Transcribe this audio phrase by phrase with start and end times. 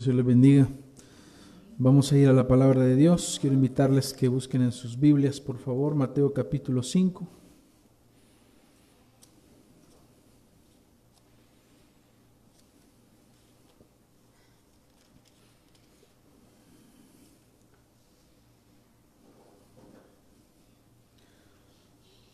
[0.00, 0.66] Dios les bendiga.
[1.76, 3.36] Vamos a ir a la palabra de Dios.
[3.38, 7.28] Quiero invitarles que busquen en sus Biblias, por favor, Mateo capítulo 5.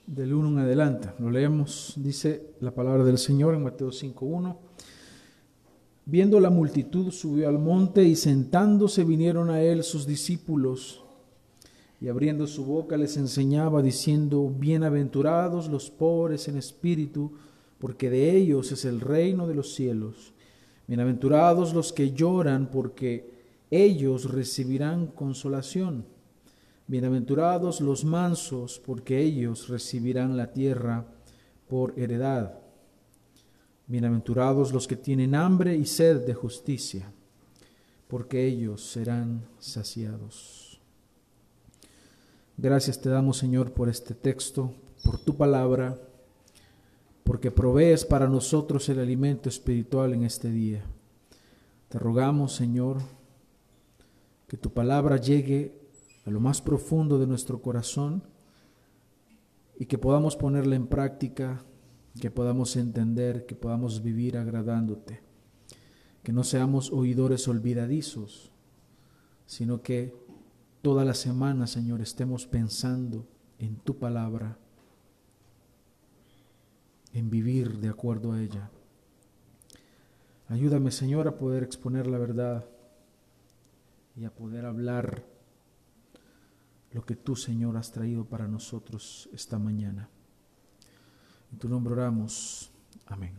[0.06, 1.08] Del 1 en adelante.
[1.18, 4.65] Lo leemos, dice la palabra del Señor en Mateo 5.1.
[6.08, 11.02] Viendo la multitud, subió al monte y sentándose vinieron a él sus discípulos.
[12.00, 17.32] Y abriendo su boca les enseñaba diciendo, Bienaventurados los pobres en espíritu,
[17.80, 20.32] porque de ellos es el reino de los cielos.
[20.86, 23.28] Bienaventurados los que lloran, porque
[23.72, 26.04] ellos recibirán consolación.
[26.86, 31.04] Bienaventurados los mansos, porque ellos recibirán la tierra
[31.66, 32.60] por heredad.
[33.88, 37.12] Bienaventurados los que tienen hambre y sed de justicia,
[38.08, 40.80] porque ellos serán saciados.
[42.56, 45.96] Gracias te damos, Señor, por este texto, por tu palabra,
[47.22, 50.82] porque provees para nosotros el alimento espiritual en este día.
[51.88, 52.96] Te rogamos, Señor,
[54.48, 55.78] que tu palabra llegue
[56.24, 58.24] a lo más profundo de nuestro corazón
[59.78, 61.64] y que podamos ponerla en práctica
[62.20, 65.22] que podamos entender, que podamos vivir agradándote,
[66.22, 68.52] que no seamos oidores olvidadizos,
[69.46, 70.14] sino que
[70.82, 73.26] toda la semana, Señor, estemos pensando
[73.58, 74.58] en tu palabra,
[77.12, 78.70] en vivir de acuerdo a ella.
[80.48, 82.66] Ayúdame, Señor, a poder exponer la verdad
[84.16, 85.24] y a poder hablar
[86.92, 90.08] lo que tú, Señor, has traído para nosotros esta mañana.
[91.56, 92.70] En tu nombre oramos.
[93.06, 93.32] Amén.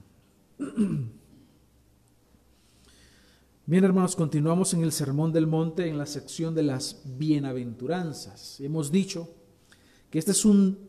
[3.68, 8.60] Bien, hermanos, continuamos en el Sermón del Monte en la sección de las bienaventuranzas.
[8.60, 9.30] Hemos dicho
[10.10, 10.80] que este es un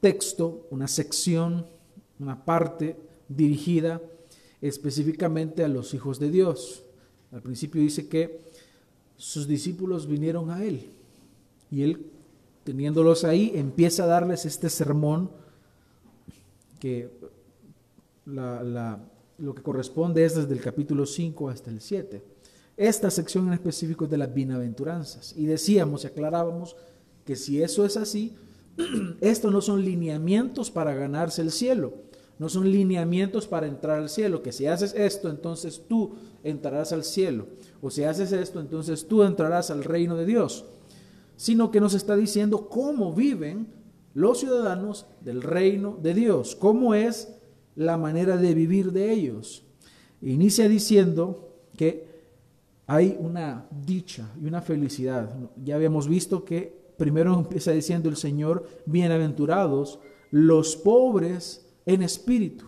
[0.00, 1.66] texto, una sección,
[2.20, 2.96] una parte
[3.28, 4.00] dirigida
[4.60, 6.84] específicamente a los hijos de Dios.
[7.32, 8.40] Al principio dice que
[9.16, 10.92] sus discípulos vinieron a Él
[11.72, 12.06] y Él,
[12.62, 15.47] teniéndolos ahí, empieza a darles este sermón
[16.78, 17.10] que
[19.38, 22.22] lo que corresponde es desde el capítulo 5 hasta el 7.
[22.76, 25.34] Esta sección en específico es de las bienaventuranzas.
[25.36, 26.76] Y decíamos y aclarábamos
[27.24, 28.36] que si eso es así,
[29.20, 31.94] estos no son lineamientos para ganarse el cielo,
[32.38, 37.02] no son lineamientos para entrar al cielo, que si haces esto, entonces tú entrarás al
[37.02, 37.48] cielo,
[37.82, 40.64] o si haces esto, entonces tú entrarás al reino de Dios,
[41.36, 43.66] sino que nos está diciendo cómo viven
[44.18, 46.56] los ciudadanos del reino de Dios.
[46.56, 47.28] ¿Cómo es
[47.76, 49.64] la manera de vivir de ellos?
[50.20, 52.08] Inicia diciendo que
[52.88, 55.32] hay una dicha y una felicidad.
[55.64, 60.00] Ya habíamos visto que primero empieza diciendo el Señor, bienaventurados
[60.32, 62.66] los pobres en espíritu.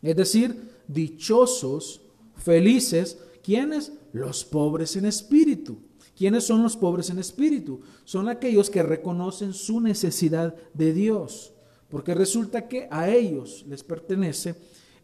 [0.00, 2.02] Es decir, dichosos,
[2.36, 3.94] felices, ¿quiénes?
[4.12, 5.78] Los pobres en espíritu.
[6.16, 7.80] ¿Quiénes son los pobres en espíritu?
[8.04, 11.52] Son aquellos que reconocen su necesidad de Dios,
[11.90, 14.54] porque resulta que a ellos les pertenece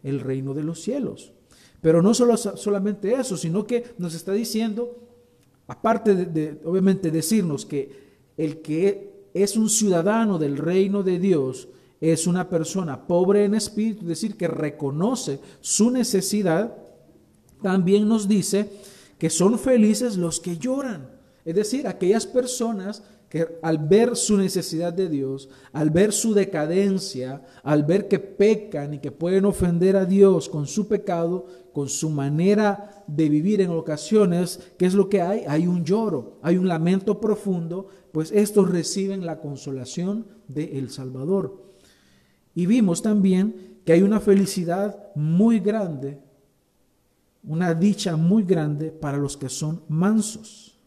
[0.03, 1.33] el reino de los cielos.
[1.83, 4.97] Pero no solo, solamente eso, sino que nos está diciendo,
[5.67, 7.91] aparte de, obviamente decirnos que
[8.39, 11.69] el que es un ciudadano del reino de Dios
[12.01, 16.75] es una persona pobre en espíritu, es decir, que reconoce su necesidad,
[17.61, 18.71] también nos dice
[19.23, 21.09] que son felices los que lloran.
[21.45, 27.41] Es decir, aquellas personas que al ver su necesidad de Dios, al ver su decadencia,
[27.63, 32.11] al ver que pecan y que pueden ofender a Dios con su pecado, con su
[32.11, 35.45] manera de vivir en ocasiones, ¿qué es lo que hay?
[35.47, 41.63] Hay un lloro, hay un lamento profundo, pues estos reciben la consolación de el Salvador.
[42.57, 46.19] Y vimos también que hay una felicidad muy grande
[47.45, 50.79] una dicha muy grande para los que son mansos,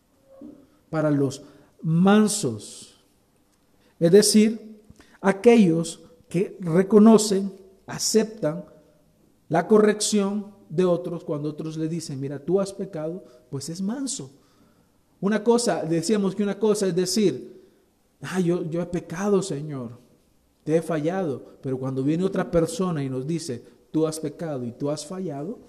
[0.90, 1.44] para los
[1.82, 2.96] mansos,
[4.00, 4.82] es decir,
[5.22, 7.54] aquellos que reconocen,
[7.88, 8.66] aceptan
[9.48, 14.32] la corrección de otros cuando otros le dicen, mira, tú has pecado, pues es manso.
[15.22, 17.64] Una cosa, decíamos que una cosa es decir,
[18.22, 19.98] ah, yo, yo he pecado, Señor,
[20.64, 24.72] te he fallado, pero cuando viene otra persona y nos dice, tú has pecado y
[24.72, 25.60] tú has fallado,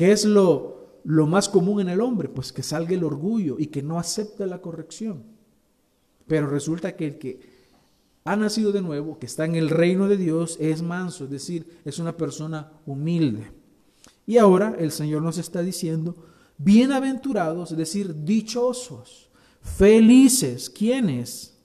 [0.00, 2.30] ¿Qué es lo, más común en el hombre?
[2.30, 5.24] Pues que salga el orgullo y que no acepte la corrección.
[6.26, 7.40] Pero resulta que el que
[8.24, 11.80] ha nacido de nuevo, que está en el reino de Dios, es manso, es decir,
[11.84, 13.52] es una persona humilde.
[14.26, 16.16] Y ahora el Señor nos está diciendo,
[16.56, 19.28] Bienaventurados, es decir, dichosos,
[19.60, 21.58] felices, ¿quiénes?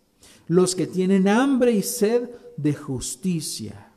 [0.48, 3.94] Los que tienen hambre y sed de justicia,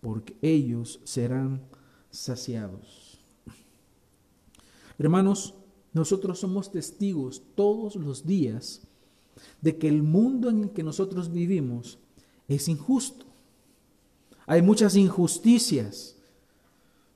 [0.00, 1.60] porque ellos serán
[2.10, 3.07] saciados.
[4.98, 5.54] Hermanos,
[5.92, 8.82] nosotros somos testigos todos los días
[9.60, 11.98] de que el mundo en el que nosotros vivimos
[12.48, 13.26] es injusto.
[14.46, 16.16] Hay muchas injusticias,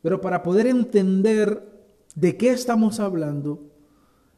[0.02, 1.68] pero para poder entender
[2.14, 3.70] de qué estamos hablando,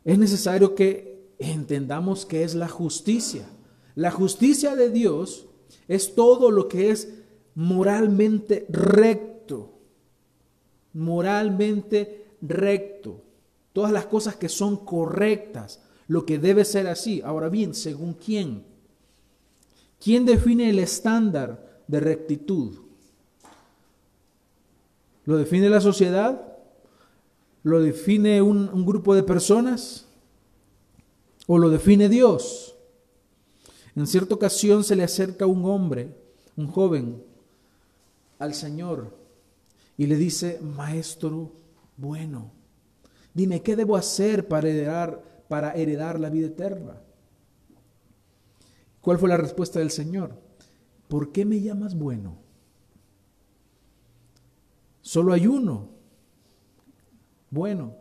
[0.04, 3.46] es necesario que entendamos qué es la justicia.
[3.94, 5.46] La justicia de Dios
[5.88, 7.14] es todo lo que es
[7.54, 9.72] moralmente recto,
[10.92, 13.22] moralmente recto,
[13.74, 17.20] todas las cosas que son correctas, lo que debe ser así.
[17.22, 18.64] Ahora bien, ¿según quién?
[20.00, 22.78] ¿Quién define el estándar de rectitud?
[25.24, 26.56] ¿Lo define la sociedad?
[27.64, 30.06] ¿Lo define un, grupo de personas?
[31.46, 32.76] ¿O lo define Dios?
[33.96, 36.14] En cierta ocasión se le acerca un hombre,
[36.56, 37.22] un joven,
[38.38, 39.16] al Señor
[39.96, 41.50] y le dice, Maestro
[41.96, 42.50] bueno,
[43.34, 47.02] dime, ¿qué debo hacer para heredar, para heredar la vida eterna?
[49.00, 50.40] ¿Cuál fue la respuesta del Señor?
[51.08, 52.38] ¿Por qué me llamas bueno?
[55.02, 55.90] Solo hay uno
[57.50, 57.94] bueno.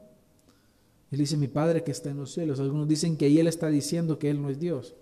[1.11, 2.59] Él dice, mi Padre que está en los cielos.
[2.59, 4.95] Algunos dicen que ahí Él está diciendo que Él no es Dios.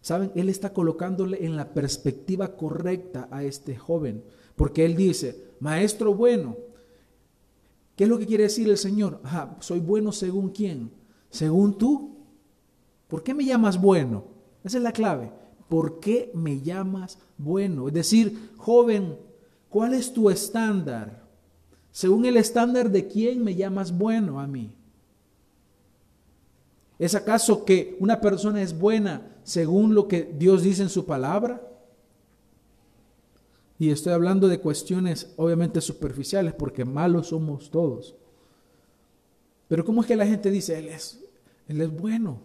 [0.00, 4.24] Saben, Él está colocándole en la perspectiva correcta a este joven.
[4.56, 6.56] Porque Él dice, Maestro bueno.
[8.00, 9.20] ¿Qué es lo que quiere decir el Señor?
[9.58, 10.90] soy bueno según quién?
[11.28, 12.16] Según tú.
[13.08, 14.24] ¿Por qué me llamas bueno?
[14.64, 15.30] Esa es la clave.
[15.68, 17.88] ¿Por qué me llamas bueno?
[17.88, 19.18] Es decir, joven,
[19.68, 21.26] ¿cuál es tu estándar?
[21.90, 24.72] Según el estándar de quién me llamas bueno a mí.
[26.98, 31.69] ¿Es acaso que una persona es buena según lo que Dios dice en su palabra?
[33.80, 38.14] Y estoy hablando de cuestiones obviamente superficiales porque malos somos todos.
[39.68, 41.18] Pero ¿cómo es que la gente dice, Él es,
[41.66, 42.42] él es bueno?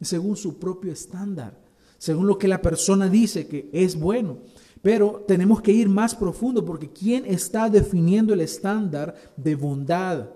[0.00, 1.56] Según su propio estándar,
[1.98, 4.38] según lo que la persona dice que es bueno.
[4.82, 10.30] Pero tenemos que ir más profundo porque ¿quién está definiendo el estándar de bondad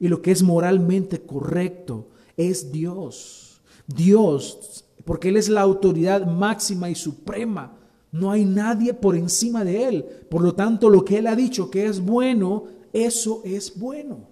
[0.00, 2.08] y lo que es moralmente correcto?
[2.36, 3.60] Es Dios.
[3.86, 7.76] Dios, porque Él es la autoridad máxima y suprema.
[8.12, 10.04] No hay nadie por encima de Él.
[10.28, 14.28] Por lo tanto, lo que Él ha dicho que es bueno, eso es bueno.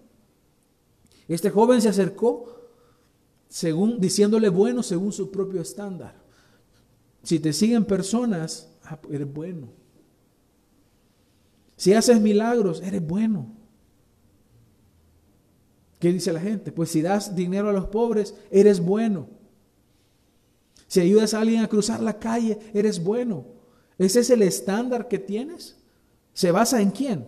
[1.28, 2.54] Este joven se acercó
[3.48, 6.14] según diciéndole bueno según su propio estándar.
[7.22, 9.68] Si te siguen personas Ah, eres bueno.
[11.76, 13.54] Si haces milagros, eres bueno.
[16.00, 16.72] ¿Qué dice la gente?
[16.72, 19.28] Pues si das dinero a los pobres, eres bueno.
[20.86, 23.44] Si ayudas a alguien a cruzar la calle, eres bueno.
[23.98, 25.76] ¿Ese es el estándar que tienes?
[26.32, 27.26] ¿Se basa en quién?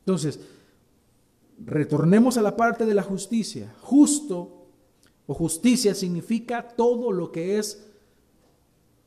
[0.00, 0.40] Entonces,
[1.64, 3.74] retornemos a la parte de la justicia.
[3.82, 4.66] Justo
[5.26, 7.86] o justicia significa todo lo que es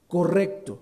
[0.08, 0.80] correcto.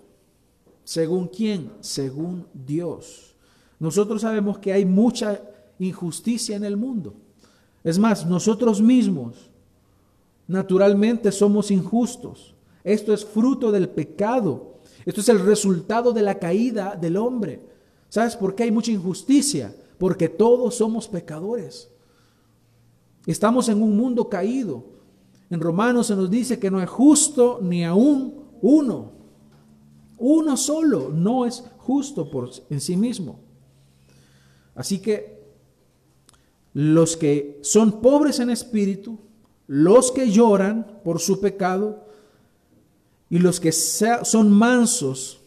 [0.83, 1.71] ¿Según quién?
[1.79, 3.35] Según Dios.
[3.79, 5.41] Nosotros sabemos que hay mucha
[5.79, 7.13] injusticia en el mundo.
[7.83, 9.49] Es más, nosotros mismos
[10.47, 12.55] naturalmente somos injustos.
[12.83, 14.74] Esto es fruto del pecado.
[15.05, 17.61] Esto es el resultado de la caída del hombre.
[18.09, 19.75] ¿Sabes por qué hay mucha injusticia?
[19.97, 21.89] Porque todos somos pecadores.
[23.25, 24.83] Estamos en un mundo caído.
[25.49, 29.11] En Romanos se nos dice que no es justo ni aún uno.
[30.17, 33.39] Uno solo no es justo por en sí mismo.
[34.73, 35.35] Así que
[36.73, 39.19] los que son pobres en espíritu,
[39.67, 42.05] los que lloran por su pecado
[43.35, 45.41] y los que son mansos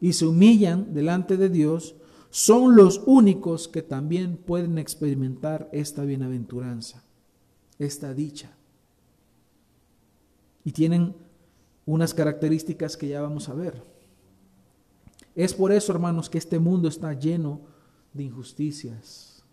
[0.00, 1.94] y se humillan delante de Dios,
[2.30, 7.04] son los únicos que también pueden experimentar esta bienaventuranza,
[7.78, 8.56] esta dicha.
[10.64, 11.14] Y tienen
[11.86, 13.80] unas características que ya vamos a ver.
[15.36, 17.60] Es por eso, hermanos, que este mundo está lleno
[18.12, 19.44] de injusticias.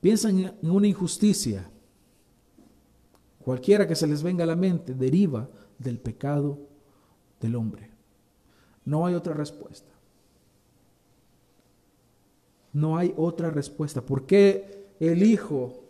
[0.00, 1.70] Piensan en una injusticia.
[3.44, 6.58] Cualquiera que se les venga a la mente deriva del pecado
[7.40, 7.90] del hombre.
[8.84, 9.90] No hay otra respuesta.
[12.72, 14.00] No hay otra respuesta.
[14.00, 15.82] ¿Por qué el hijo,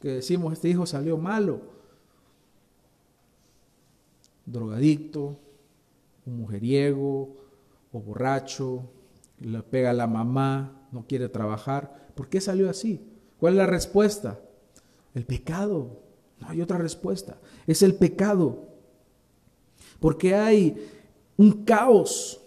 [0.00, 1.80] que decimos este hijo salió malo?
[4.50, 5.38] drogadicto,
[6.26, 7.36] un mujeriego
[7.92, 8.90] o borracho,
[9.38, 12.10] le pega a la mamá, no quiere trabajar.
[12.14, 13.06] ¿Por qué salió así?
[13.38, 14.40] ¿Cuál es la respuesta?
[15.14, 16.02] El pecado.
[16.40, 17.38] No hay otra respuesta.
[17.66, 18.68] Es el pecado.
[20.00, 20.76] Porque hay
[21.36, 22.40] un caos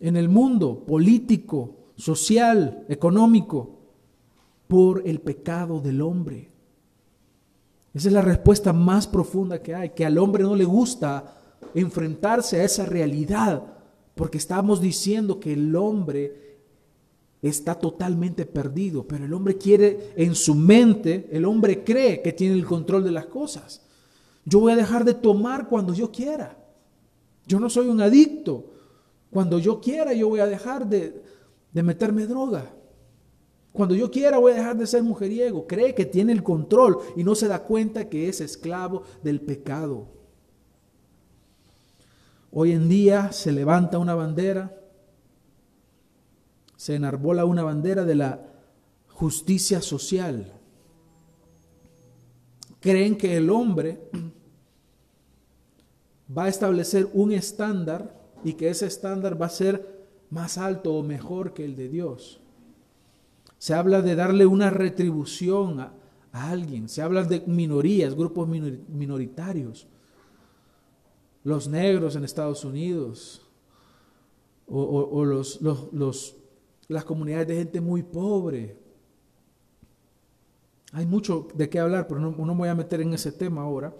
[0.00, 3.78] en el mundo político, social, económico,
[4.66, 6.50] por el pecado del hombre.
[7.94, 11.34] Esa es la respuesta más profunda que hay, que al hombre no le gusta
[11.74, 13.62] enfrentarse a esa realidad,
[14.14, 16.48] porque estamos diciendo que el hombre
[17.40, 22.54] está totalmente perdido, pero el hombre quiere en su mente, el hombre cree que tiene
[22.54, 23.87] el control de las cosas.
[24.48, 26.56] Yo voy a dejar de tomar cuando yo quiera.
[27.46, 28.72] Yo no soy un adicto.
[29.30, 31.22] Cuando yo quiera, yo voy a dejar de,
[31.72, 32.72] de meterme droga.
[33.72, 35.66] Cuando yo quiera, voy a dejar de ser mujeriego.
[35.66, 40.08] Cree que tiene el control y no se da cuenta que es esclavo del pecado.
[42.50, 44.78] Hoy en día se levanta una bandera
[46.78, 48.40] se enarbola una bandera de la
[49.08, 50.52] justicia social.
[52.78, 54.08] Creen que el hombre
[56.36, 61.02] va a establecer un estándar y que ese estándar va a ser más alto o
[61.02, 62.40] mejor que el de Dios.
[63.58, 65.92] Se habla de darle una retribución a,
[66.32, 69.88] alguien, se habla de minorías, grupos minoritarios,
[71.42, 73.44] los negros en Estados Unidos
[74.68, 76.36] o, los, los
[76.88, 78.76] las comunidades de gente muy pobre.
[80.92, 83.62] Hay mucho de qué hablar, pero no, no me voy a meter en ese tema
[83.62, 83.94] ahora.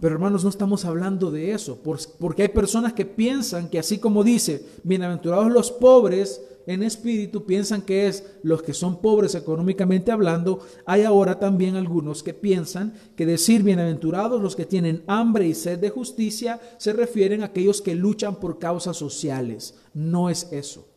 [0.00, 1.78] Pero hermanos, no estamos hablando de eso,
[2.18, 7.82] porque hay personas que piensan que así como dice, bienaventurados los pobres en espíritu, piensan
[7.82, 10.60] que es los que son pobres económicamente hablando.
[10.86, 15.78] Hay ahora también algunos que piensan que decir bienaventurados los que tienen hambre y sed
[15.78, 19.74] de justicia se refieren a aquellos que luchan por causas sociales.
[19.94, 20.89] No es eso.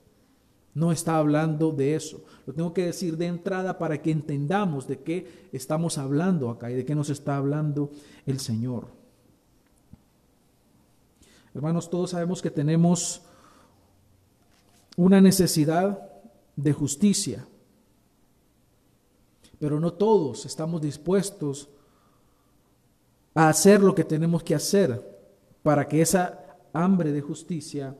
[0.75, 2.23] No está hablando de eso.
[2.45, 6.75] Lo tengo que decir de entrada para que entendamos de qué estamos hablando acá y
[6.75, 7.91] de qué nos está hablando
[8.25, 8.87] el Señor.
[11.53, 13.21] Hermanos, todos sabemos que tenemos
[14.97, 16.09] una necesidad
[16.55, 17.45] de justicia,
[19.59, 21.69] pero no todos estamos dispuestos
[23.35, 25.01] a hacer lo que tenemos que hacer
[25.61, 27.95] para que esa hambre de justicia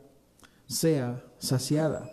[0.66, 2.10] sea saciada.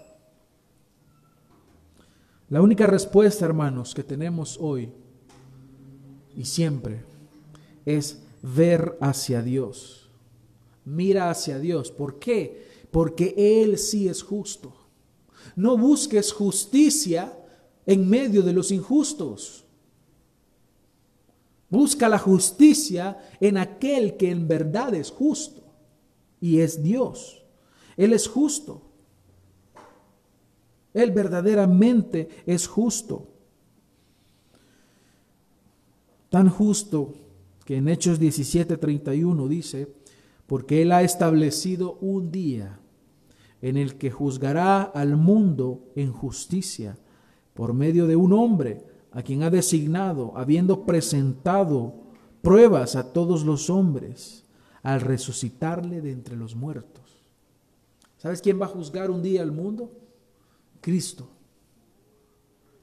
[2.51, 4.93] La única respuesta, hermanos, que tenemos hoy
[6.37, 7.05] y siempre
[7.87, 10.11] es ver hacia Dios.
[10.85, 11.93] Mira hacia Dios.
[11.93, 12.67] ¿Por qué?
[12.91, 14.75] Porque Él sí es justo.
[15.55, 17.39] No busques justicia
[17.87, 19.65] en medio de los injustos.
[21.69, 25.63] Busca la justicia en aquel que en verdad es justo
[26.41, 27.45] y es Dios.
[27.97, 28.90] Él es justo.
[30.93, 33.29] Él verdaderamente es justo.
[36.29, 37.15] Tan justo
[37.65, 39.95] que en Hechos 17:31 dice,
[40.47, 42.81] porque Él ha establecido un día
[43.63, 46.97] en el que juzgará al mundo en justicia
[47.55, 51.95] por medio de un hombre a quien ha designado, habiendo presentado
[52.43, 54.45] pruebas a todos los hombres
[54.83, 57.05] al resucitarle de entre los muertos.
[58.17, 59.93] ¿Sabes quién va a juzgar un día al mundo?
[60.81, 61.29] Cristo.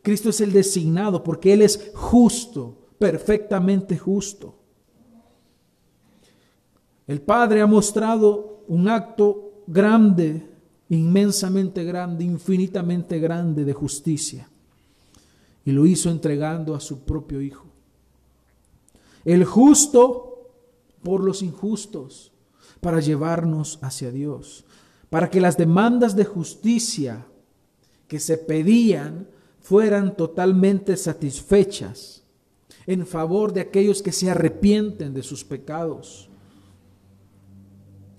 [0.01, 4.55] Cristo es el designado porque Él es justo, perfectamente justo.
[7.07, 10.47] El Padre ha mostrado un acto grande,
[10.89, 14.49] inmensamente grande, infinitamente grande de justicia.
[15.65, 17.65] Y lo hizo entregando a su propio Hijo.
[19.25, 20.51] El justo
[21.03, 22.31] por los injustos,
[22.79, 24.65] para llevarnos hacia Dios,
[25.09, 27.25] para que las demandas de justicia
[28.07, 29.27] que se pedían
[29.59, 32.23] fueran totalmente satisfechas
[32.85, 36.29] en favor de aquellos que se arrepienten de sus pecados.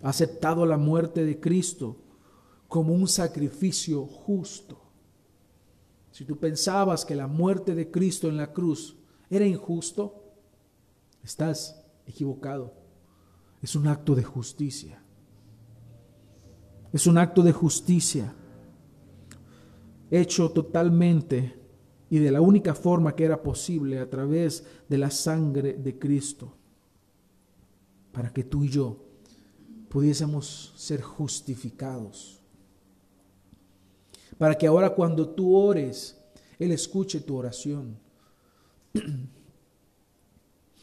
[0.03, 1.97] Aceptado la muerte de Cristo
[2.69, 4.79] como un sacrificio justo.
[6.11, 8.97] Si tú pensabas que la muerte de Cristo en la cruz
[9.31, 10.23] era injusto,
[11.23, 12.75] estás equivocado.
[13.63, 15.03] Es un acto de justicia.
[16.93, 18.35] Es un acto de justicia
[20.11, 21.55] hecho totalmente
[22.11, 26.55] y de la única forma que era posible a través de la sangre de Cristo,
[28.13, 29.05] para que tú y yo
[29.89, 32.41] pudiésemos ser justificados.
[34.39, 36.17] Para que ahora cuando tú ores,
[36.59, 37.99] Él escuche tu oración.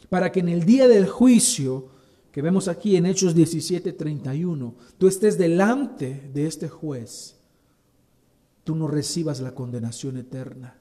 [0.08, 1.88] Para que en el día del juicio,
[2.30, 7.35] que vemos aquí en Hechos 17:31, tú estés delante de este juez
[8.66, 10.76] tú no recibas la condenación eterna,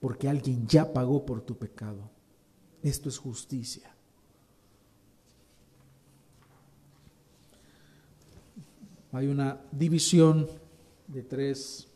[0.00, 2.10] porque alguien ya pagó por tu pecado.
[2.82, 3.94] Esto es justicia.
[9.12, 10.48] Hay una división
[11.06, 11.86] de tres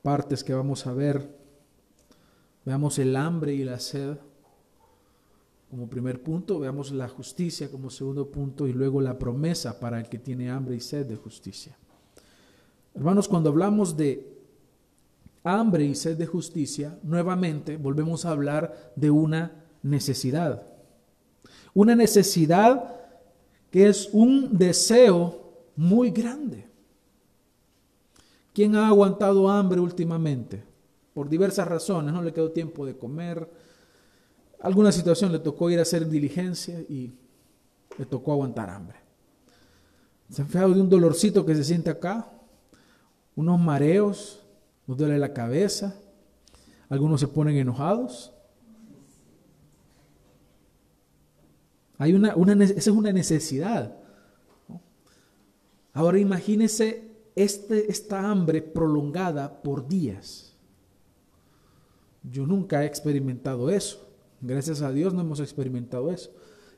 [0.00, 1.38] partes que vamos a ver.
[2.64, 4.16] Veamos el hambre y la sed
[5.76, 10.08] como primer punto, veamos la justicia como segundo punto y luego la promesa para el
[10.08, 11.76] que tiene hambre y sed de justicia.
[12.94, 14.26] Hermanos, cuando hablamos de
[15.44, 20.66] hambre y sed de justicia, nuevamente volvemos a hablar de una necesidad.
[21.74, 22.96] Una necesidad
[23.70, 26.66] que es un deseo muy grande.
[28.54, 30.64] ¿Quién ha aguantado hambre últimamente?
[31.12, 33.46] Por diversas razones, no le quedó tiempo de comer,
[34.66, 37.14] alguna situación le tocó ir a hacer diligencia y
[37.98, 38.98] le tocó aguantar hambre.
[40.28, 42.28] Se fijado de un dolorcito que se siente acá,
[43.36, 44.44] unos mareos,
[44.88, 45.94] nos duele la cabeza,
[46.88, 48.32] algunos se ponen enojados.
[51.98, 52.30] Hay una,
[52.64, 53.96] esa es una necesidad.
[55.92, 60.56] Ahora imagínese este, esta hambre prolongada por días.
[62.24, 64.05] Yo nunca he experimentado eso.
[64.40, 66.30] Gracias a Dios no hemos experimentado eso.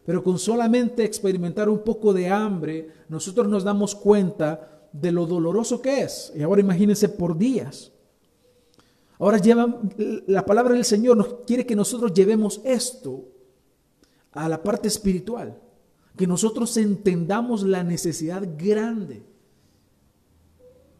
[0.04, 5.82] Pero con solamente experimentar un poco de hambre, nosotros nos damos cuenta de lo doloroso
[5.82, 6.32] que es.
[6.34, 7.92] Y ahora imagínense por días.
[9.18, 9.90] Ahora llevan,
[10.26, 13.24] la palabra del Señor nos quiere que nosotros llevemos esto
[14.32, 15.60] a la parte espiritual,
[16.16, 19.24] que nosotros entendamos la necesidad grande.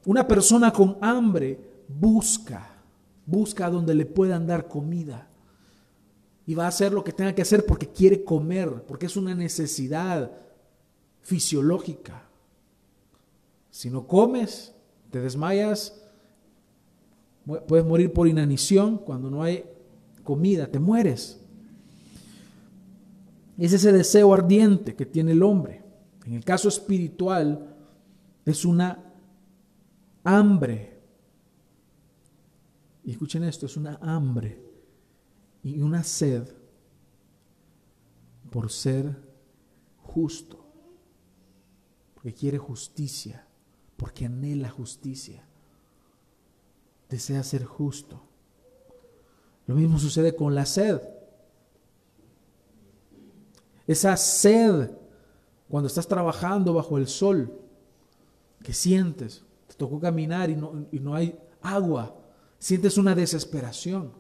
[0.05, 2.83] Una persona con hambre busca,
[3.25, 5.28] busca donde le puedan dar comida
[6.49, 9.35] y va a hacer lo que tenga que hacer porque quiere comer, porque es una
[9.35, 10.33] necesidad
[11.21, 12.23] fisiológica.
[13.71, 14.73] Si no comes,
[15.11, 16.03] te desmayas,
[17.67, 19.63] puedes morir por inanición, cuando no hay
[20.25, 21.39] comida, te mueres.
[23.59, 25.83] Es ese deseo ardiente que tiene el hombre.
[26.25, 27.77] En el caso espiritual,
[28.47, 29.13] es una
[30.25, 30.99] hambre.
[33.05, 34.68] Y escuchen esto, es una hambre
[35.77, 36.49] y una sed
[38.51, 39.17] por ser
[40.03, 40.65] justo,
[42.15, 43.47] porque quiere justicia,
[43.97, 45.45] porque anhela justicia,
[47.09, 48.23] desea ser justo.
[49.67, 51.01] Lo mismo sucede con la sed.
[53.87, 54.91] Esa sed
[55.69, 57.61] cuando estás trabajando bajo el sol,
[58.63, 62.17] que sientes, te tocó caminar y no, y no hay agua,
[62.59, 64.13] sientes una desesperación.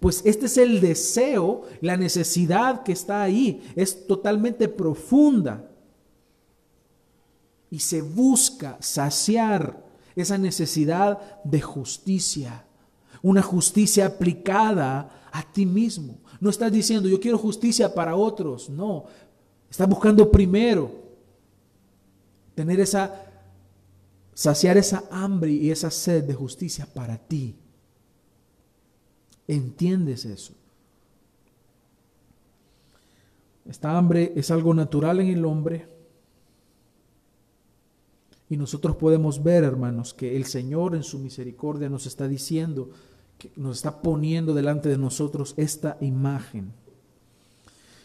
[0.00, 5.70] Pues este es el deseo, la necesidad que está ahí, es totalmente profunda.
[7.70, 9.84] Y se busca saciar
[10.14, 12.64] esa necesidad de justicia,
[13.22, 16.18] una justicia aplicada a ti mismo.
[16.40, 19.04] No estás diciendo, yo quiero justicia para otros, no.
[19.70, 20.90] Estás buscando primero
[22.54, 23.26] tener esa,
[24.32, 27.56] saciar esa hambre y esa sed de justicia para ti.
[29.48, 30.54] ¿Entiendes eso?
[33.64, 35.88] Esta hambre es algo natural en el hombre.
[38.48, 42.90] Y nosotros podemos ver, hermanos, que el Señor en su misericordia nos está diciendo,
[43.38, 46.72] que nos está poniendo delante de nosotros esta imagen.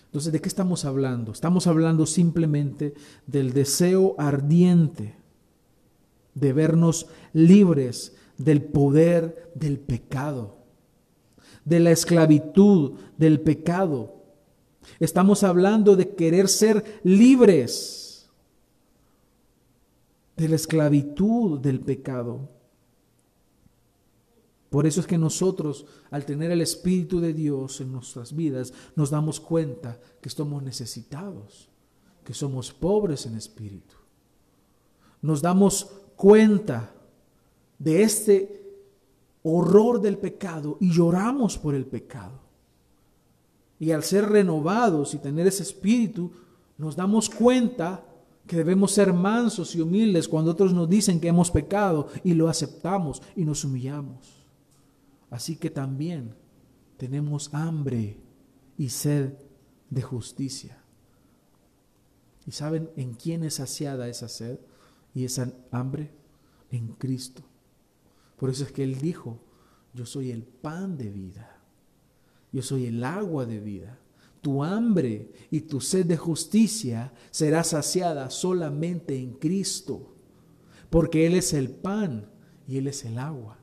[0.06, 1.32] Entonces, ¿de qué estamos hablando?
[1.32, 2.96] Estamos hablando simplemente
[3.28, 5.16] del deseo ardiente
[6.34, 10.61] de vernos libres del poder del pecado
[11.66, 14.16] de la esclavitud, del pecado.
[15.00, 18.30] Estamos hablando de querer ser libres
[20.36, 22.50] de la esclavitud del pecado.
[24.70, 29.10] Por eso es que nosotros, al tener el Espíritu de Dios en nuestras vidas, nos
[29.10, 31.70] damos cuenta que estamos necesitados,
[32.24, 33.96] que somos pobres en espíritu.
[35.22, 36.96] Nos damos cuenta
[37.78, 38.61] de este
[39.44, 42.40] horror del pecado y lloramos por el pecado.
[43.80, 46.32] Y al ser renovados y tener ese espíritu,
[46.78, 48.06] nos damos cuenta
[48.46, 52.48] que debemos ser mansos y humildes cuando otros nos dicen que hemos pecado y lo
[52.48, 54.46] aceptamos y nos humillamos.
[55.30, 56.36] Así que también
[56.98, 58.20] tenemos hambre
[58.78, 59.34] y sed
[59.90, 60.78] de justicia.
[62.46, 64.60] ¿Y saben en quién es saciada esa sed
[65.14, 66.12] y esa hambre?
[66.72, 67.44] En Cristo.
[68.42, 69.38] Por eso es que Él dijo,
[69.94, 71.62] yo soy el pan de vida,
[72.52, 74.00] yo soy el agua de vida.
[74.42, 80.16] Tu hambre y tu sed de justicia será saciada solamente en Cristo,
[80.90, 82.32] porque Él es el pan
[82.68, 83.60] y Él es el agua.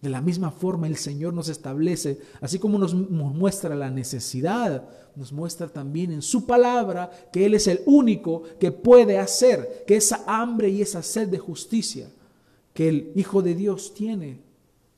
[0.00, 5.32] De la misma forma el Señor nos establece, así como nos muestra la necesidad, nos
[5.32, 10.22] muestra también en su palabra que Él es el único que puede hacer que esa
[10.28, 12.08] hambre y esa sed de justicia
[12.76, 14.38] que el Hijo de Dios tiene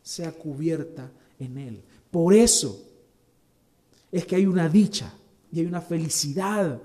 [0.02, 1.84] sea cubierta en Él.
[2.10, 2.84] Por eso
[4.10, 5.14] es que hay una dicha
[5.52, 6.82] y hay una felicidad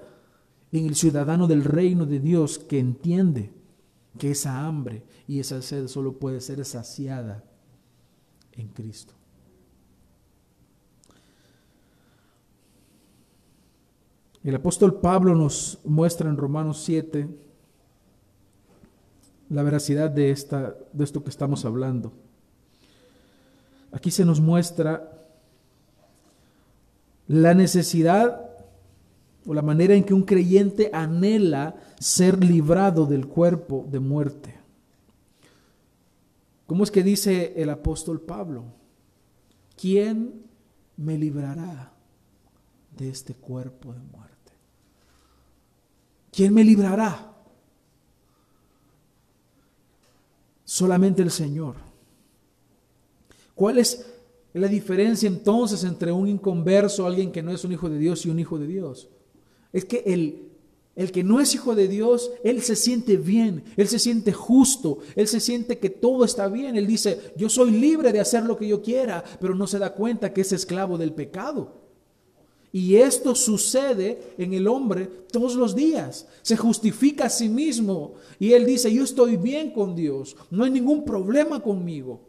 [0.72, 3.52] en el ciudadano del reino de Dios que entiende
[4.20, 7.44] que esa hambre y esa sed solo puede ser saciada
[8.52, 9.16] en Cristo.
[14.44, 17.28] El apóstol Pablo nos muestra en Romanos 7
[19.50, 22.14] la veracidad de, esta, de esto que estamos hablando.
[23.92, 25.12] Aquí se nos muestra
[27.28, 28.50] la necesidad
[29.46, 34.56] o la manera en que un creyente anhela ser librado del cuerpo de muerte.
[36.66, 38.64] ¿Cómo es que dice el apóstol Pablo?
[39.80, 40.44] ¿Quién
[40.98, 41.92] me librará
[42.98, 44.34] de este cuerpo de muerte?
[46.32, 47.33] ¿Quién me librará?
[50.74, 51.76] Solamente el Señor.
[53.54, 54.08] ¿Cuál es
[54.54, 58.32] la diferencia entonces entre un inconverso, alguien que no es un hijo de Dios y
[58.32, 59.08] un hijo de Dios?
[59.72, 60.50] Es que el,
[60.96, 64.98] el que no es hijo de Dios, él se siente bien, él se siente justo,
[65.16, 66.76] él se siente que todo está bien.
[66.76, 69.94] Él dice, yo soy libre de hacer lo que yo quiera, pero no se da
[69.94, 71.83] cuenta que es esclavo del pecado.
[72.76, 76.28] Y esto sucede en el hombre todos los días.
[76.42, 80.72] Se justifica a sí mismo y él dice, yo estoy bien con Dios, no hay
[80.72, 82.22] ningún problema conmigo.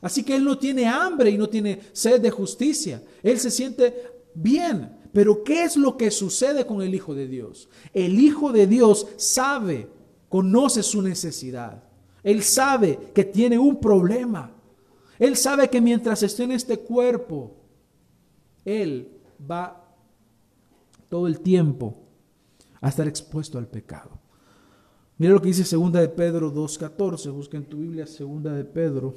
[0.00, 3.04] Así que él no tiene hambre y no tiene sed de justicia.
[3.22, 3.94] Él se siente
[4.34, 4.98] bien.
[5.12, 7.68] Pero ¿qué es lo que sucede con el Hijo de Dios?
[7.92, 9.88] El Hijo de Dios sabe,
[10.28, 11.84] conoce su necesidad.
[12.24, 14.52] Él sabe que tiene un problema.
[15.20, 17.54] Él sabe que mientras esté en este cuerpo,
[18.64, 19.08] Él
[19.48, 19.83] va
[21.14, 21.94] todo el tiempo
[22.80, 24.18] a estar expuesto al pecado.
[25.16, 27.30] Mira lo que dice segunda de Pedro 2.14.
[27.30, 29.14] Busca en tu Biblia segunda de Pedro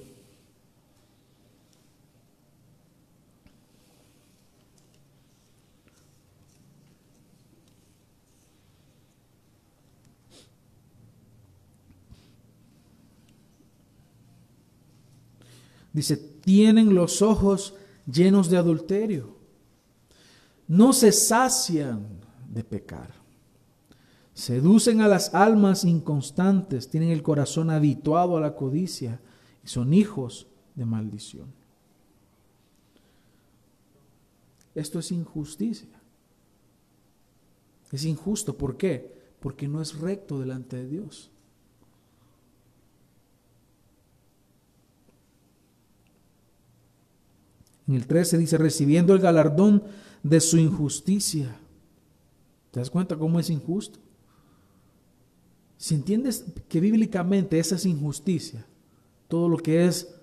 [15.94, 17.74] Dice, tienen los ojos
[18.06, 19.37] llenos de adulterio.
[20.68, 22.06] No se sacian
[22.50, 23.14] de pecar.
[24.34, 29.20] Seducen a las almas inconstantes, tienen el corazón habituado a la codicia
[29.64, 31.52] y son hijos de maldición.
[34.76, 35.90] Esto es injusticia.
[37.92, 38.58] Es injusto.
[38.58, 39.12] ¿Por qué?
[39.40, 41.32] Porque no es recto delante de Dios.
[47.88, 49.84] En el 13 dice, recibiendo el galardón
[50.30, 51.60] de su injusticia.
[52.72, 54.00] ¿Te das cuenta cómo es injusto?
[55.78, 58.66] Si entiendes que bíblicamente esa es injusticia,
[59.28, 60.16] todo lo que es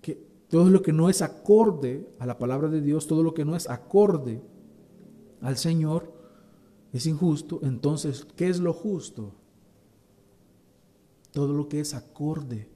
[0.00, 0.14] que
[0.48, 3.54] todo lo que no es acorde a la palabra de Dios, todo lo que no
[3.54, 4.42] es acorde
[5.40, 6.12] al Señor
[6.92, 9.32] es injusto, entonces ¿qué es lo justo?
[11.32, 12.68] Todo lo que es acorde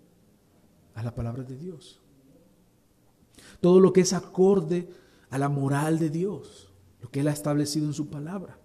[0.94, 2.00] a la palabra de Dios
[3.60, 4.88] todo lo que es acorde
[5.34, 6.68] a la moral de Dios,
[7.02, 8.56] lo que Él ha establecido en su palabra.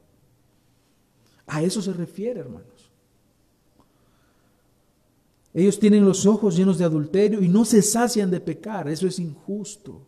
[1.47, 2.91] A eso se refiere, hermanos.
[5.51, 8.87] Ellos tienen los ojos llenos de adulterio y no se sacian de pecar.
[8.87, 10.05] Eso es injusto.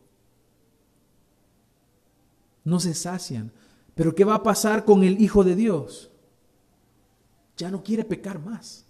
[2.64, 3.52] No se sacian.
[3.96, 6.12] Pero ¿qué va a pasar con el Hijo de Dios?
[7.58, 8.86] Ya no quiere pecar más.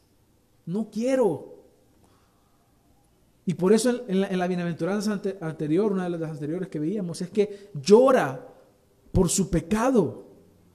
[0.65, 1.50] No quiero.
[3.45, 7.71] Y por eso en la, bienaventuranza anterior, una de las anteriores que veíamos, es que
[7.73, 8.47] llora
[9.11, 10.27] por su pecado.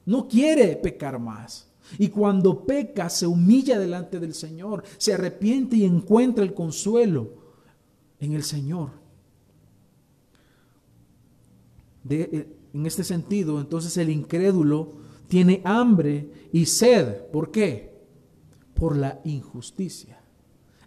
[0.05, 1.71] No quiere pecar más.
[1.99, 7.35] Y cuando peca, se humilla delante del Señor, se arrepiente y encuentra el consuelo
[8.19, 8.91] en el Señor.
[12.09, 14.93] Eh, en este sentido, entonces el incrédulo
[15.29, 17.27] tiene hambre y sed.
[17.33, 17.95] ¿Por qué?
[18.75, 20.16] Por la injusticia.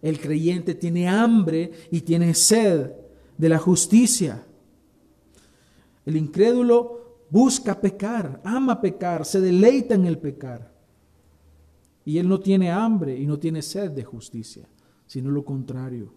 [0.02, 2.92] El creyente tiene hambre y tiene sed
[3.38, 4.46] de la justicia.
[6.06, 10.72] El incrédulo busca pecar, ama pecar, se deleita en el pecar.
[12.06, 14.68] Y él no tiene hambre y no tiene sed de justicia,
[15.06, 16.14] sino lo contrario.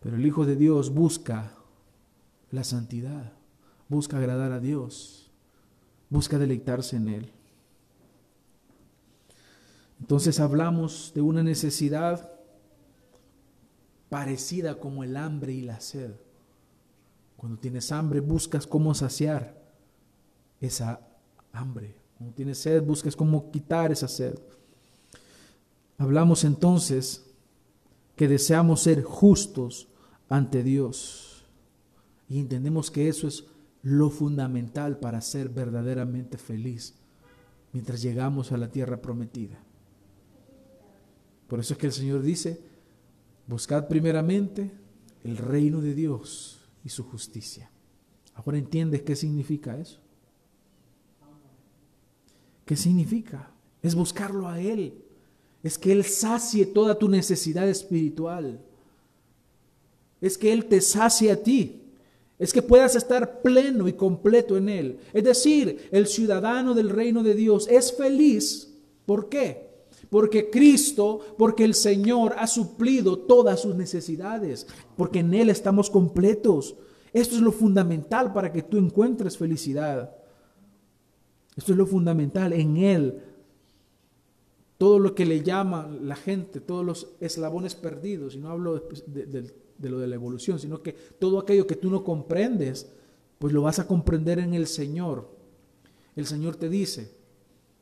[0.00, 1.56] Pero el Hijo de Dios busca
[2.50, 3.32] la santidad,
[3.88, 5.30] busca agradar a Dios,
[6.10, 7.32] busca deleitarse en Él.
[10.00, 12.31] Entonces hablamos de una necesidad
[14.12, 16.12] parecida como el hambre y la sed.
[17.38, 19.58] Cuando tienes hambre, buscas cómo saciar
[20.60, 21.00] esa
[21.50, 21.96] hambre.
[22.18, 24.38] Cuando tienes sed, buscas cómo quitar esa sed.
[25.96, 27.24] Hablamos entonces
[28.14, 29.88] que deseamos ser justos
[30.28, 31.46] ante Dios.
[32.28, 33.46] Y entendemos que eso es
[33.80, 36.96] lo fundamental para ser verdaderamente feliz
[37.72, 39.58] mientras llegamos a la tierra prometida.
[41.48, 42.71] Por eso es que el Señor dice,
[43.46, 44.70] buscad primeramente
[45.24, 47.70] el reino de Dios y su justicia.
[48.34, 50.00] Ahora entiendes qué significa eso.
[52.64, 53.50] ¿Qué significa?
[53.82, 54.94] Es buscarlo a Él.
[55.62, 58.60] Es que Él sacie toda tu necesidad espiritual.
[60.20, 61.82] Es que Él te sacie a ti.
[62.38, 64.98] Es que puedas estar pleno y completo en Él.
[65.12, 68.72] Es decir, el ciudadano del reino de Dios es feliz.
[69.06, 69.71] ¿Por qué?
[70.12, 74.66] Porque Cristo, porque el Señor ha suplido todas sus necesidades.
[74.94, 76.76] Porque en Él estamos completos.
[77.14, 80.14] Esto es lo fundamental para que tú encuentres felicidad.
[81.56, 82.52] Esto es lo fundamental.
[82.52, 83.22] En Él,
[84.76, 89.88] todo lo que le llama la gente, todos los eslabones perdidos, y no hablo de,
[89.88, 92.92] lo de la evolución, sino que todo aquello que tú no comprendes,
[93.38, 95.30] pues lo vas a comprender en el Señor.
[96.16, 97.14] El Señor te dice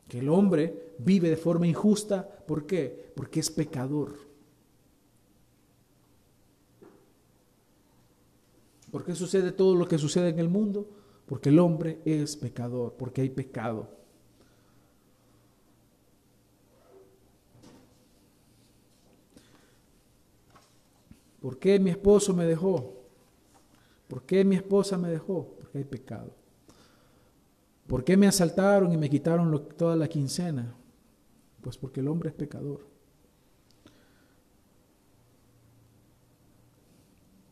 [0.07, 2.27] que el hombre vive de forma injusta.
[2.27, 3.11] ¿Por qué?
[3.15, 4.15] Porque es pecador.
[8.91, 10.89] ¿Por qué sucede todo lo que sucede en el mundo?
[11.25, 13.87] Porque el hombre es pecador, porque hay pecado.
[21.39, 23.01] ¿Por qué mi esposo me dejó?
[24.07, 25.55] ¿Por qué mi esposa me dejó?
[25.57, 26.35] Porque hay pecado.
[27.87, 30.75] ¿Por qué me asaltaron y me quitaron toda la quincena?
[31.61, 32.87] Pues porque el hombre es pecador.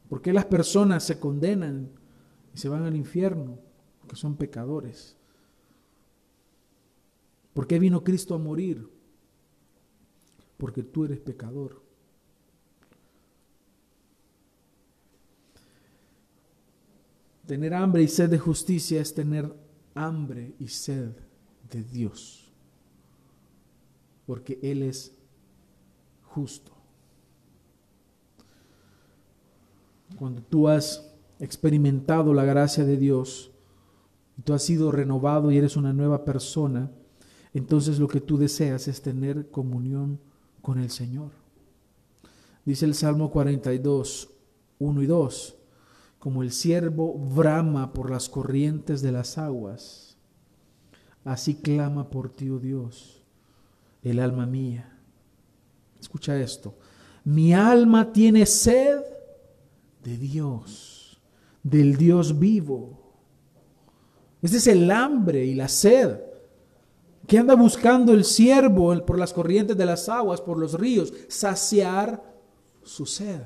[0.10, 1.92] ¿Por qué las personas se condenan
[2.54, 3.60] y se van al infierno?
[4.10, 5.16] que son pecadores.
[7.54, 8.90] ¿Por qué vino Cristo a morir?
[10.58, 11.82] Porque tú eres pecador.
[17.46, 19.56] Tener hambre y sed de justicia es tener
[19.96, 21.12] hambre y sed
[21.72, 22.49] de Dios.
[24.30, 25.18] Porque Él es
[26.22, 26.72] justo.
[30.20, 33.50] Cuando tú has experimentado la gracia de Dios,
[34.44, 36.92] tú has sido renovado y eres una nueva persona,
[37.56, 40.20] entonces lo que tú deseas es tener comunión
[40.62, 41.32] con el Señor.
[42.66, 44.30] Dice el Salmo 42,
[44.78, 45.56] 1 y 2,
[46.20, 50.20] como el siervo brama por las corrientes de las aguas,
[51.24, 53.19] así clama por ti, oh Dios,
[54.04, 54.98] el alma mía.
[56.00, 56.76] Escucha esto,
[57.24, 59.02] mi alma tiene sed
[60.04, 61.20] de Dios,
[61.62, 62.98] del Dios vivo.
[64.42, 66.20] Este es el hambre y la sed
[67.30, 72.24] que anda buscando el siervo por las corrientes de las aguas, por los ríos, saciar
[72.82, 73.42] su sed.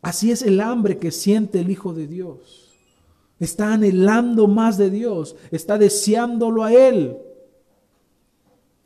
[0.00, 2.72] Así es el hambre que siente el Hijo de Dios.
[3.38, 7.18] Está anhelando más de Dios, está deseándolo a Él.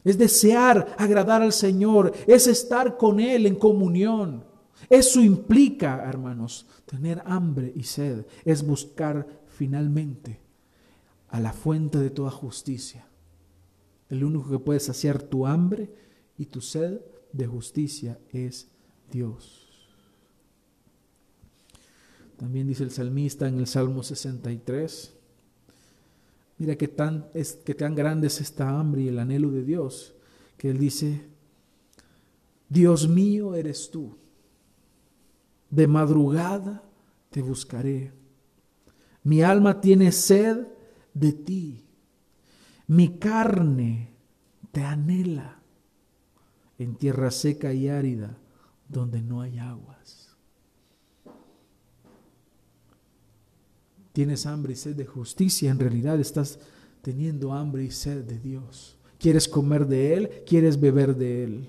[0.08, 4.42] Es desear agradar al Señor, es estar con Él en comunión.
[4.88, 10.40] Eso implica, hermanos, tener hambre y sed, es buscar finalmente
[11.28, 13.06] a la fuente de toda justicia.
[14.08, 15.92] El único que puede saciar tu hambre
[16.38, 17.02] y tu sed
[17.34, 18.70] de justicia es
[19.10, 19.68] Dios.
[22.38, 25.17] También dice el salmista en el Salmo 63,
[26.58, 27.28] mira que tan,
[27.64, 30.14] que tan grande es esta hambre y el anhelo de Dios,
[30.56, 31.28] que él dice,
[32.68, 34.18] Dios mío eres tú,
[35.70, 36.82] de madrugada
[37.30, 38.12] te buscaré
[39.28, 40.66] mi alma tiene sed
[41.12, 41.84] de ti.
[42.86, 44.14] Mi carne
[44.72, 45.60] te anhela
[46.78, 48.38] en tierra seca y árida
[48.88, 50.17] donde no hay aguas.
[54.18, 56.58] Tienes hambre y sed de justicia, en realidad estás
[57.02, 58.96] teniendo hambre y sed de Dios.
[59.16, 61.68] Quieres comer de Él, quieres beber de Él.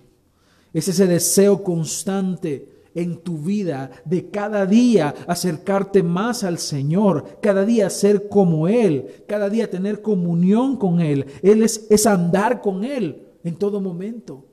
[0.74, 7.66] Es ese deseo constante en tu vida de cada día acercarte más al Señor, cada
[7.66, 11.28] día ser como Él, cada día tener comunión con Él.
[11.44, 14.44] Él es, es andar con Él en todo momento.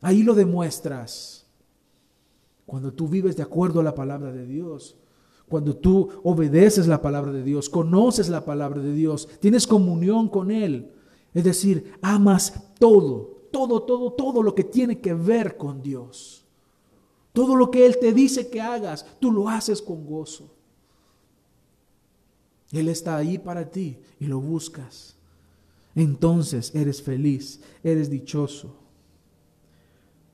[0.00, 1.46] Ahí lo demuestras.
[2.66, 4.96] Cuando tú vives de acuerdo a la palabra de Dios,
[5.48, 10.50] cuando tú obedeces la palabra de Dios, conoces la palabra de Dios, tienes comunión con
[10.50, 10.92] Él.
[11.32, 16.44] Es decir, amas todo, todo, todo, todo lo que tiene que ver con Dios.
[17.32, 20.50] Todo lo que Él te dice que hagas, tú lo haces con gozo.
[22.72, 25.16] Él está ahí para ti y lo buscas.
[25.94, 28.74] Entonces eres feliz, eres dichoso,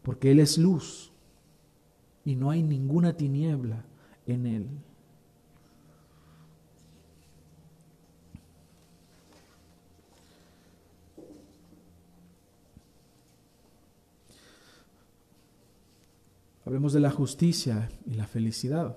[0.03, 1.13] porque Él es luz
[2.25, 3.85] y no hay ninguna tiniebla
[4.27, 4.67] en Él.
[16.65, 18.97] Hablemos de la justicia y la felicidad.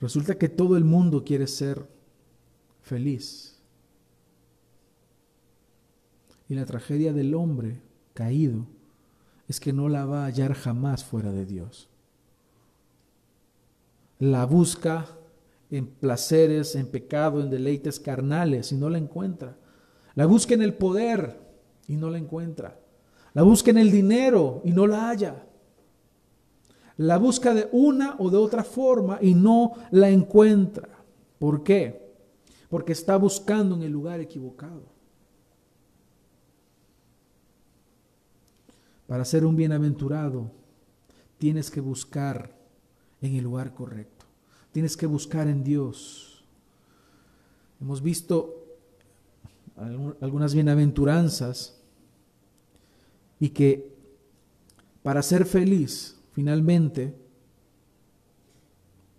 [0.00, 1.86] Resulta que todo el mundo quiere ser
[2.80, 3.60] feliz.
[6.48, 7.80] Y la tragedia del hombre
[8.12, 8.66] caído
[9.46, 11.88] es que no la va a hallar jamás fuera de Dios.
[14.18, 15.06] La busca
[15.70, 19.56] en placeres, en pecado, en deleites carnales y no la encuentra.
[20.14, 21.40] La busca en el poder
[21.86, 22.80] y no la encuentra.
[23.32, 25.46] La busca en el dinero y no la halla
[26.96, 30.88] la busca de una o de otra forma y no la encuentra.
[31.38, 32.14] ¿Por qué?
[32.68, 34.92] Porque está buscando en el lugar equivocado.
[39.06, 40.50] Para ser un bienaventurado,
[41.38, 42.56] tienes que buscar
[43.20, 44.26] en el lugar correcto.
[44.72, 46.44] Tienes que buscar en Dios.
[47.80, 48.62] Hemos visto
[50.20, 51.78] algunas bienaventuranzas
[53.40, 53.92] y que
[55.02, 57.14] para ser feliz finalmente,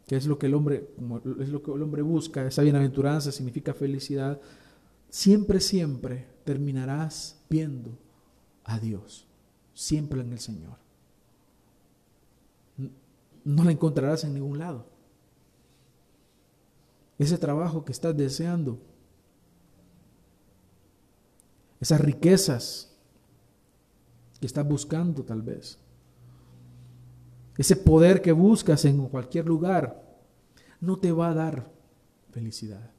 [0.07, 0.89] que es lo que el hombre,
[1.39, 4.39] es lo que el hombre busca, esa bienaventuranza significa felicidad,
[5.09, 7.97] siempre, siempre terminarás viendo
[8.63, 9.27] a Dios,
[9.73, 10.77] siempre en el Señor.
[13.45, 14.85] No la encontrarás en ningún lado.
[17.19, 18.79] Ese trabajo que estás deseando,
[21.79, 22.95] esas riquezas
[24.39, 25.77] que estás buscando tal vez,
[27.57, 30.01] ese poder que buscas en cualquier lugar,
[30.79, 31.71] no te va a dar
[32.31, 32.91] felicidad.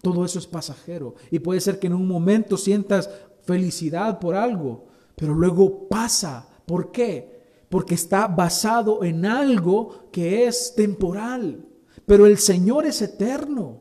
[0.00, 1.16] Todo eso es pasajero.
[1.30, 3.10] Y puede ser que en un momento sientas
[3.42, 4.86] felicidad por algo,
[5.16, 6.48] pero luego pasa.
[6.64, 7.36] ¿Por qué?
[7.68, 11.66] Porque está basado en algo que es temporal.
[12.06, 13.80] Pero el Señor es eterno.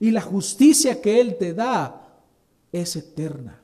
[0.00, 2.20] Y la justicia que Él te da
[2.72, 3.62] es eterna.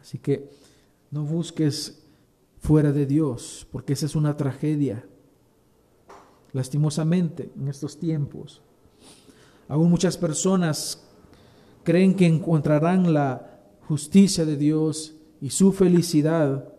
[0.00, 0.50] Así que
[1.12, 2.02] no busques
[2.58, 5.06] fuera de Dios, porque esa es una tragedia.
[6.52, 8.62] Lastimosamente, en estos tiempos,
[9.68, 11.06] aún muchas personas
[11.84, 16.72] creen que encontrarán la justicia de Dios y su felicidad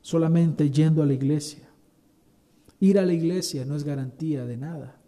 [0.00, 1.68] solamente yendo a la iglesia.
[2.78, 5.00] Ir a la iglesia no es garantía de nada.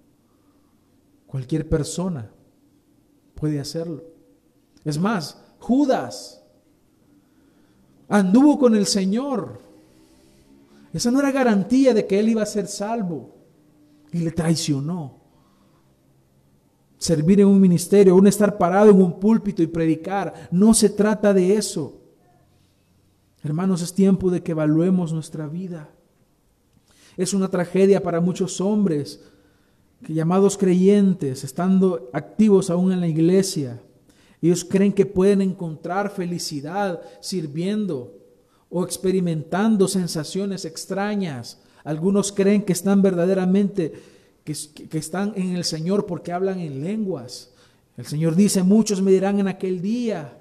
[1.26, 2.30] Cualquier persona
[3.34, 4.02] puede hacerlo.
[4.84, 6.45] Es más, Judas
[8.08, 9.60] anduvo con el Señor.
[10.92, 13.34] Esa no era garantía de que él iba a ser salvo.
[14.12, 15.20] Y le traicionó.
[16.98, 21.34] Servir en un ministerio, un estar parado en un púlpito y predicar, no se trata
[21.34, 22.00] de eso.
[23.42, 25.90] Hermanos, es tiempo de que evaluemos nuestra vida.
[27.16, 29.22] Es una tragedia para muchos hombres
[30.04, 33.82] que llamados creyentes, estando activos aún en la iglesia,
[34.46, 38.16] ellos creen que pueden encontrar felicidad sirviendo
[38.68, 41.60] o experimentando sensaciones extrañas.
[41.84, 43.92] Algunos creen que están verdaderamente,
[44.44, 47.52] que, están en el Señor porque hablan en lenguas.
[47.96, 50.38] El Señor dice, muchos me dirán en aquel día,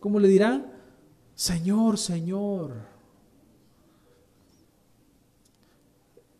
[0.00, 0.72] ¿cómo le dirán?
[1.34, 2.74] Señor, Señor.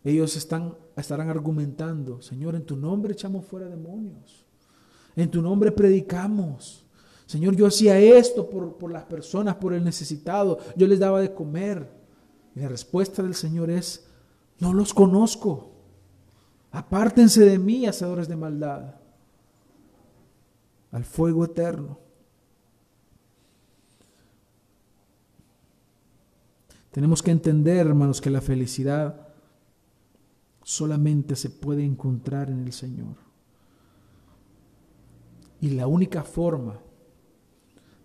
[0.03, 4.45] Ellos están, estarán argumentando, Señor, en tu nombre echamos fuera demonios.
[5.15, 6.85] En tu nombre predicamos.
[7.31, 11.89] Señor, yo hacía esto por, las personas, por el necesitado, yo les daba de comer.
[12.53, 14.05] Y la respuesta del Señor es,
[14.59, 15.71] no los conozco.
[16.71, 18.95] Apártense de mí, hacedores de maldad,
[20.91, 21.99] al fuego eterno.
[26.91, 29.29] Tenemos que entender, hermanos, que la felicidad
[30.63, 33.15] solamente se puede encontrar en el Señor.
[35.61, 36.90] Y la única forma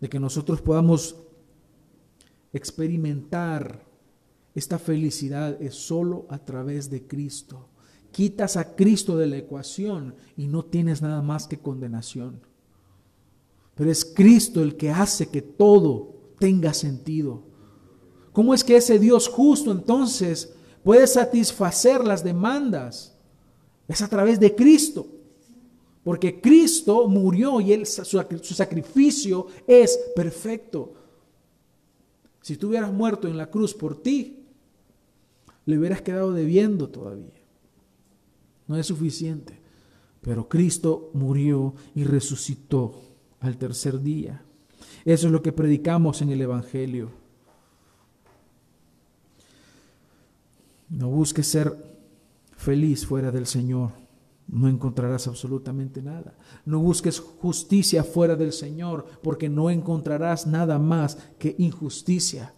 [0.07, 1.17] de que nosotros podamos
[2.53, 3.85] experimentar
[4.55, 7.67] esta felicidad es solo a través de Cristo.
[8.13, 12.41] Quitas a Cristo de la ecuación y no tienes nada más que condenación.
[13.75, 17.43] Pero es Cristo el que hace que todo tenga sentido.
[18.33, 20.55] ¿Cómo es que ese Dios justo entonces
[20.85, 23.19] puede satisfacer las demandas?
[23.89, 25.16] Es a través de Cristo.
[26.07, 28.23] Porque Cristo murió y él, su,
[28.55, 30.95] sacrificio es perfecto.
[32.41, 34.45] Si tú hubieras muerto en la cruz por ti,
[35.65, 37.43] le hubieras quedado debiendo todavía.
[38.69, 39.59] No es suficiente.
[40.21, 43.01] Pero Cristo murió y resucitó
[43.41, 44.45] al tercer día.
[45.05, 47.11] Eso es lo que predicamos en el Evangelio.
[50.89, 51.77] No busques ser
[52.57, 54.06] feliz fuera del Señor.
[54.49, 56.35] No encontrarás absolutamente nada.
[56.65, 62.55] No busques justicia fuera del Señor porque no encontrarás nada más que injusticia.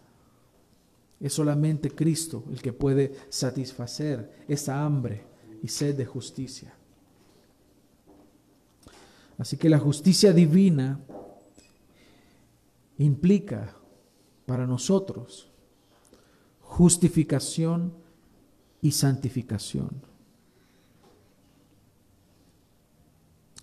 [1.19, 5.25] Es solamente Cristo el que puede satisfacer esa hambre
[5.63, 6.75] y sed de justicia.
[9.39, 11.01] Así que la justicia divina
[12.99, 13.75] implica
[14.47, 15.49] para nosotros
[16.61, 17.93] justificación
[18.83, 20.08] y santificación.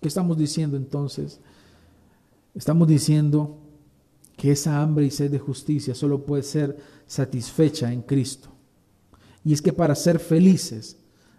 [0.00, 1.40] ¿Qué estamos diciendo entonces?
[2.54, 3.58] Estamos diciendo
[4.36, 6.76] que esa hambre y sed de justicia solo puede ser
[7.06, 8.50] satisfecha en Cristo.
[9.44, 10.98] Y es que para ser felices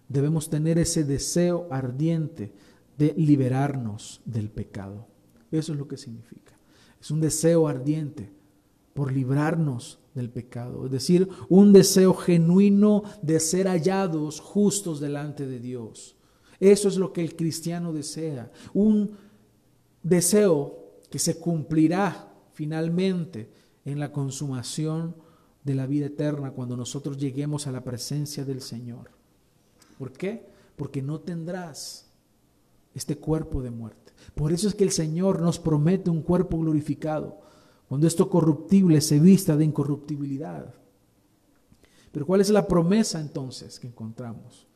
[0.09, 2.53] debemos tener ese deseo ardiente
[2.97, 5.07] de liberarnos del pecado.
[5.51, 6.57] Eso es lo que significa.
[6.99, 8.31] Es un deseo ardiente
[8.93, 15.59] por librarnos del pecado, es decir, un deseo genuino de ser hallados justos delante de
[15.59, 16.16] Dios.
[16.59, 19.15] Eso es lo que el cristiano desea, un
[20.01, 23.51] deseo que se cumplirá finalmente
[23.85, 25.15] en la consumación
[25.63, 29.11] de la vida eterna cuando nosotros lleguemos a la presencia del Señor.
[29.97, 30.47] ¿Por qué?
[30.75, 32.09] Porque no tendrás
[32.93, 34.13] este cuerpo de muerte.
[34.33, 37.39] Por eso es que el Señor nos promete un cuerpo glorificado,
[37.87, 40.73] cuando esto corruptible se vista de incorruptibilidad.
[42.11, 44.67] Pero ¿cuál es la promesa entonces que encontramos?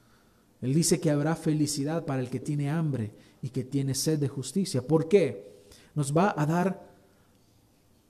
[0.61, 4.27] Él dice que habrá felicidad para el que tiene hambre y que tiene sed de
[4.27, 4.85] justicia.
[4.85, 5.65] ¿Por qué?
[5.95, 6.91] Nos va a dar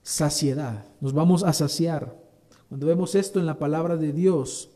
[0.02, 2.20] saciedad, nos vamos a saciar.
[2.68, 4.70] Cuando vemos esto en la palabra de Dios,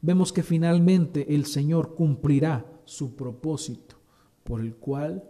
[0.00, 3.96] vemos que finalmente el Señor cumplirá su propósito
[4.44, 5.28] por el cual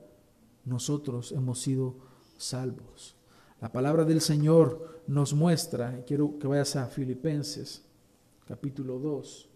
[0.64, 1.96] nosotros hemos sido
[2.38, 3.16] salvos.
[3.60, 7.84] La palabra del Señor nos muestra, y quiero que vayas a Filipenses
[8.46, 9.51] capítulo 2.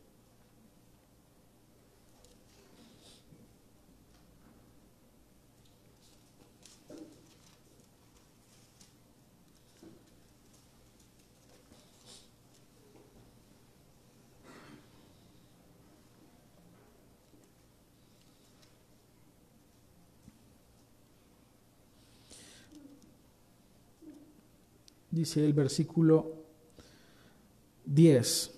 [25.16, 26.44] Dice el versículo
[27.86, 28.52] 10,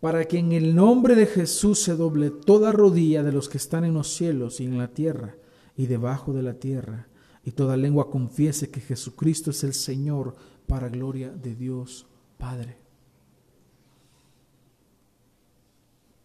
[0.00, 3.84] para que en el nombre de Jesús se doble toda rodilla de los que están
[3.84, 5.36] en los cielos y en la tierra
[5.76, 7.06] y debajo de la tierra,
[7.44, 10.34] y toda lengua confiese que Jesucristo es el Señor
[10.66, 12.06] para gloria de Dios
[12.36, 12.78] Padre.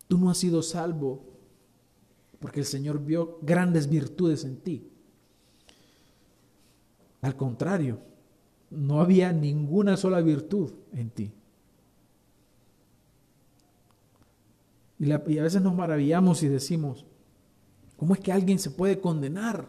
[0.07, 1.23] Tú no has sido salvo
[2.39, 4.89] porque el Señor vio grandes virtudes en ti.
[7.21, 7.99] Al contrario,
[8.69, 11.31] no había ninguna sola virtud en ti.
[14.99, 17.05] Y, a veces nos maravillamos y decimos,
[17.97, 19.67] ¿cómo es que alguien se puede condenar?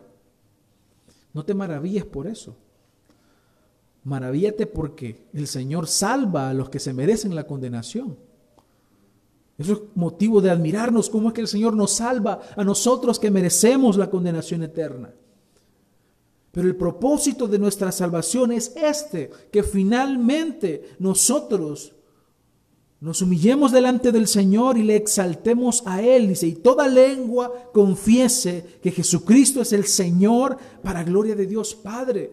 [1.35, 2.57] No te maravilles por eso.
[4.05, 8.17] Maravíllate porque el Señor salva a los que se merecen la condenación.
[9.59, 13.31] Eso es motivo de admirarnos, cómo es que el Señor nos salva a nosotros que
[13.31, 15.13] merecemos la condenación eterna.
[16.53, 21.95] Pero el propósito de nuestra salvación es este, que finalmente nosotros
[23.01, 26.29] nos humillemos delante del Señor y le exaltemos a Él.
[26.29, 32.33] Dice, y toda lengua confiese que Jesucristo es el Señor para gloria de Dios Padre.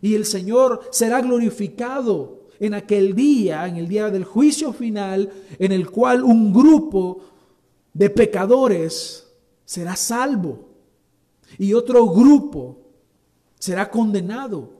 [0.00, 5.72] Y el Señor será glorificado en aquel día, en el día del juicio final, en
[5.72, 7.22] el cual un grupo
[7.92, 9.26] de pecadores
[9.64, 10.68] será salvo
[11.58, 12.83] y otro grupo
[13.64, 14.74] será condenado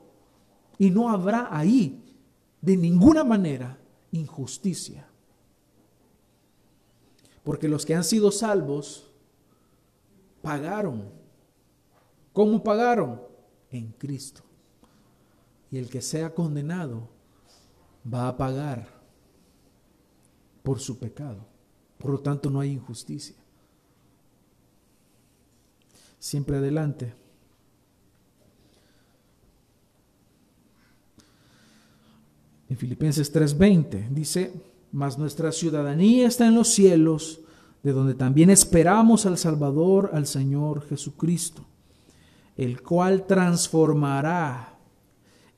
[0.77, 2.05] y no habrá ahí
[2.61, 3.79] de ninguna manera
[4.13, 5.09] injusticia.
[7.43, 9.11] Porque los que han sido salvos
[10.43, 11.09] pagaron.
[12.35, 13.23] ¿Cómo pagaron?
[13.71, 14.43] En Cristo.
[15.71, 17.09] Y el que sea condenado
[18.07, 18.87] va a pagar
[20.63, 21.47] por su pecado.
[21.97, 23.37] Por lo tanto, no hay injusticia.
[26.19, 27.24] Siempre adelante.
[32.75, 34.53] En Filipenses 3:20 dice,
[34.91, 37.41] mas nuestra ciudadanía está en los cielos,
[37.85, 41.65] de donde también esperamos al Salvador, al Señor Jesucristo,
[42.57, 44.77] el cual transformará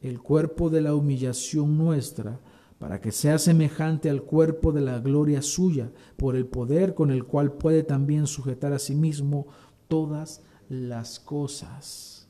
[0.02, 2.38] el cuerpo de la humillación nuestra,
[2.78, 7.24] para que sea semejante al cuerpo de la gloria suya, por el poder con el
[7.24, 9.46] cual puede también sujetar a sí mismo
[9.88, 12.28] todas las cosas.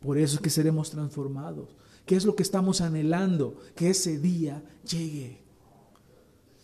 [0.00, 1.76] Por eso es que seremos transformados.
[2.06, 3.56] ¿Qué es lo que estamos anhelando?
[3.74, 5.42] Que ese día llegue.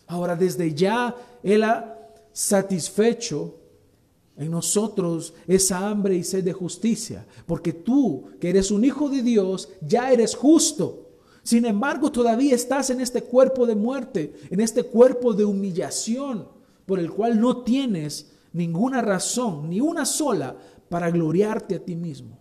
[0.06, 1.98] Ahora, desde ya Él ha
[2.32, 3.56] satisfecho
[4.36, 9.22] en nosotros esa hambre y sed de justicia, porque tú, que eres un hijo de
[9.22, 11.08] Dios, ya eres justo.
[11.42, 16.48] Sin embargo, todavía estás en este cuerpo de muerte, en este cuerpo de humillación,
[16.86, 20.56] por el cual no tienes ninguna razón, ni una sola,
[20.88, 22.38] para gloriarte a ti mismo.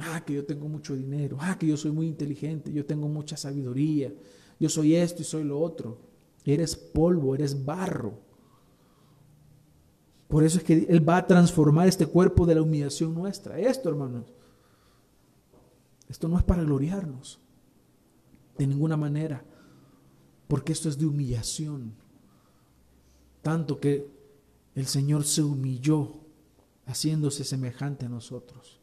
[0.00, 3.36] Ah, que yo tengo mucho dinero, ah, que yo soy muy inteligente, yo tengo mucha
[3.36, 4.12] sabiduría,
[4.58, 5.98] yo soy esto y soy lo otro.
[6.44, 8.18] Eres polvo, eres barro.
[10.28, 13.58] Por eso es que Él va a transformar este cuerpo de la humillación nuestra.
[13.58, 14.32] Esto, hermanos,
[16.08, 17.38] esto no es para gloriarnos,
[18.56, 19.44] de ninguna manera,
[20.48, 21.94] porque esto es de humillación.
[23.42, 24.08] Tanto que
[24.74, 26.20] el Señor se humilló
[26.86, 28.79] haciéndose semejante a nosotros.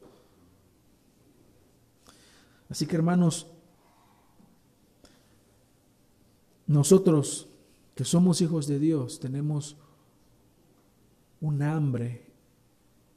[2.70, 3.47] Así que hermanos,
[6.65, 7.47] nosotros
[7.95, 9.78] que somos hijos de Dios tenemos
[11.41, 12.26] un hambre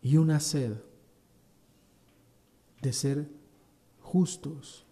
[0.02, 0.74] y una sed
[2.80, 3.28] de ser
[4.00, 4.84] justos.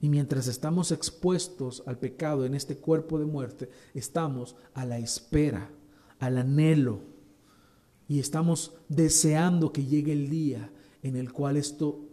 [0.00, 5.70] Y mientras estamos expuestos al pecado en este cuerpo de muerte, estamos a la espera,
[6.20, 7.00] al anhelo,
[8.06, 10.70] y estamos deseando que llegue el día
[11.02, 12.07] en el cual esto,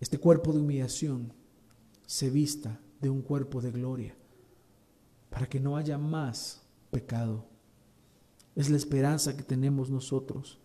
[0.00, 1.32] este cuerpo de humillación
[2.06, 4.14] se vista de un cuerpo de gloria,
[5.30, 7.46] para que no haya más pecado.
[8.54, 10.58] Es la esperanza que tenemos nosotros.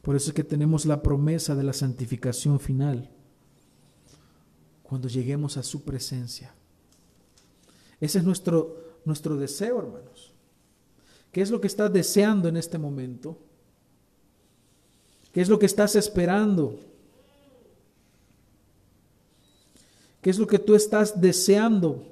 [0.00, 3.10] Por eso es que tenemos la promesa de la santificación final
[4.82, 6.54] cuando lleguemos a su presencia.
[8.00, 10.34] Ese es nuestro, nuestro deseo, hermanos.
[11.30, 13.38] ¿Qué es lo que estás deseando en este momento?
[15.32, 16.78] ¿Qué es lo que estás esperando?
[20.20, 22.06] ¿Qué es lo que tú estás deseando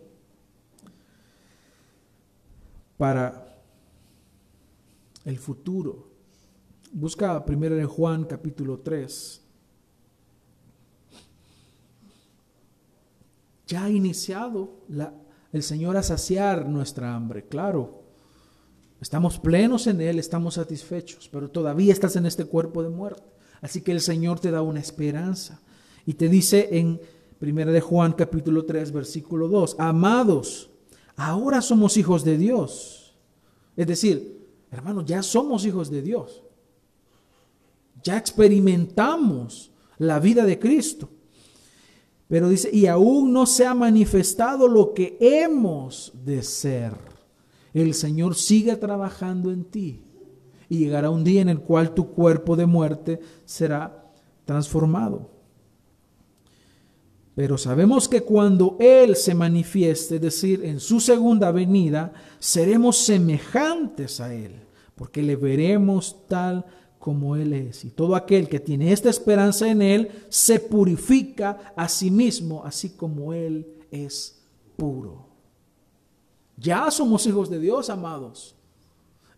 [2.96, 3.56] para
[5.24, 6.08] el futuro?
[6.92, 9.40] Busca primero en Juan capítulo 3.
[13.68, 14.80] Ya ha iniciado
[15.52, 17.99] el Señor a saciar nuestra hambre, claro.
[19.00, 23.22] Estamos plenos en Él, estamos satisfechos, pero todavía estás en este cuerpo de muerte.
[23.62, 25.60] Así que el Señor te da una esperanza.
[26.04, 27.00] Y te dice en
[27.40, 30.70] 1 de Juan capítulo 3 versículo 2, amados,
[31.16, 33.14] ahora somos hijos de Dios.
[33.76, 36.42] Es decir, hermanos, ya somos hijos de Dios.
[38.02, 41.08] Ya experimentamos la vida de Cristo.
[42.28, 47.09] Pero dice, y aún no se ha manifestado lo que hemos de ser.
[47.72, 50.04] El Señor sigue trabajando en ti.
[50.68, 54.12] Y llegará un día en el cual tu cuerpo de muerte será
[54.44, 55.30] transformado.
[57.34, 64.20] Pero sabemos que cuando Él se manifieste, es decir, en su segunda venida, seremos semejantes
[64.20, 64.56] a Él,
[64.94, 66.66] porque le veremos tal
[66.98, 67.84] como Él es.
[67.84, 72.90] Y todo aquel que tiene esta esperanza en Él se purifica a sí mismo, así
[72.90, 74.42] como Él es
[74.76, 75.29] puro.
[76.60, 78.54] Ya somos hijos de Dios, amados.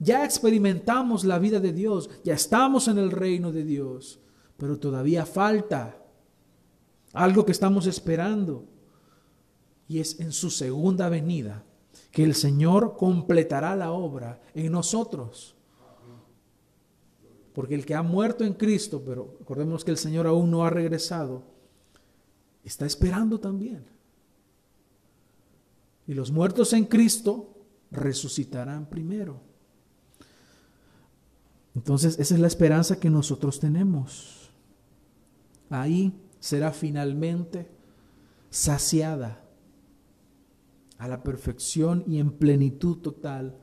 [0.01, 4.19] Ya experimentamos la vida de Dios, ya estamos en el reino de Dios,
[4.57, 5.97] pero todavía falta
[7.13, 8.65] algo que estamos esperando.
[9.87, 11.65] Y es en su segunda venida
[12.11, 15.55] que el Señor completará la obra en nosotros.
[17.53, 20.71] Porque el que ha muerto en Cristo, pero recordemos que el Señor aún no ha
[20.71, 21.45] regresado,
[22.65, 23.85] está esperando también.
[26.07, 27.55] Y los muertos en Cristo
[27.91, 29.41] resucitarán primero.
[31.75, 34.51] Entonces, esa es la esperanza que nosotros tenemos.
[35.71, 37.71] Ahí será finalmente
[38.51, 39.43] saciada
[40.99, 43.57] a la perfección y en plenitud total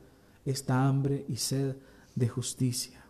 [0.44, 1.76] esta hambre y sed
[2.14, 3.04] de justicia.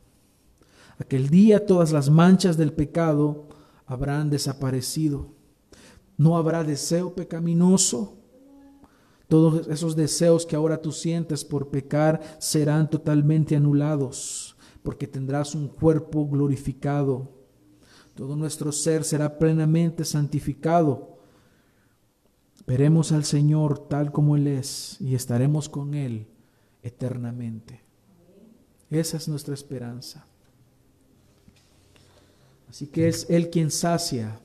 [0.98, 3.48] Aquel día todas las manchas del pecado
[3.86, 5.34] habrán desaparecido.
[6.18, 8.19] No habrá deseo pecaminoso.
[9.30, 15.68] Todos esos deseos que ahora tú sientes por pecar serán totalmente anulados, porque tendrás un
[15.68, 17.30] cuerpo glorificado.
[18.16, 21.20] Todo nuestro ser será plenamente santificado.
[22.66, 26.26] Veremos al Señor tal como Él es y estaremos con Él
[26.82, 27.82] eternamente.
[28.90, 30.26] Esa es nuestra esperanza.
[32.68, 34.40] Así que es Él quien sacia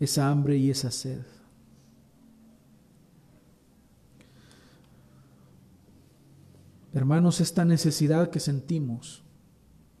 [0.00, 1.20] esa hambre y esa sed.
[6.98, 9.22] Hermanos, esta necesidad que sentimos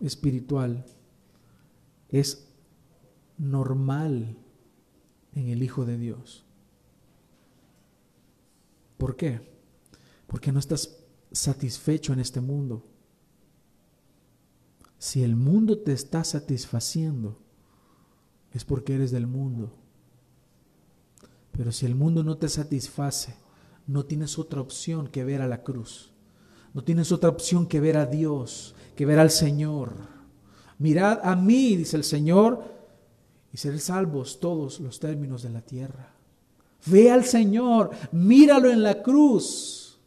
[0.00, 0.84] espiritual
[2.08, 2.48] es
[3.36, 4.36] normal
[5.32, 6.44] en el Hijo de Dios.
[8.96, 9.48] ¿Por qué?
[10.26, 10.98] Porque no estás
[11.30, 12.84] satisfecho en este mundo.
[14.98, 17.40] Si el mundo te está satisfaciendo,
[18.50, 19.72] es porque eres del mundo.
[21.52, 23.36] Pero si el mundo no te satisface,
[23.86, 26.17] no tienes otra opción que ver a la cruz.
[26.78, 29.94] No tienes otra opción que ver a Dios, que ver al Señor.
[30.78, 32.62] Mirad a mí, dice el Señor,
[33.52, 36.14] y seréis salvos todos los términos de la tierra.
[36.86, 39.98] Ve al Señor, míralo en la cruz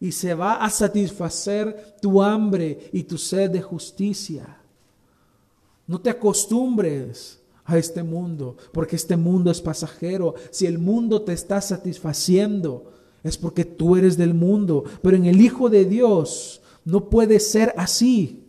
[0.00, 4.58] y se va a satisfacer tu hambre y tu sed de justicia.
[5.86, 10.34] No te acostumbres a este mundo, porque este mundo es pasajero.
[10.50, 12.91] Si el mundo te está satisfaciendo,
[13.22, 17.72] es porque tú eres del mundo, pero en el Hijo de Dios no puede ser
[17.76, 18.44] así.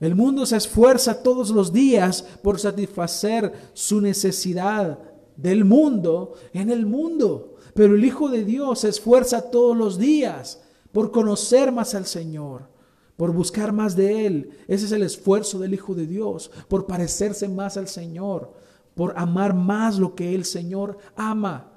[0.00, 4.98] El mundo se esfuerza todos los días por satisfacer su necesidad
[5.36, 10.60] del mundo en el mundo, pero el Hijo de Dios se esfuerza todos los días
[10.92, 12.68] por conocer más al Señor,
[13.16, 14.50] por buscar más de Él.
[14.68, 18.52] Ese es el esfuerzo del Hijo de Dios, por parecerse más al Señor,
[18.94, 21.73] por amar más lo que el Señor ama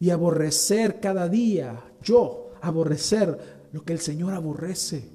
[0.00, 5.10] y aborrecer cada día, yo aborrecer lo que el Señor aborrece.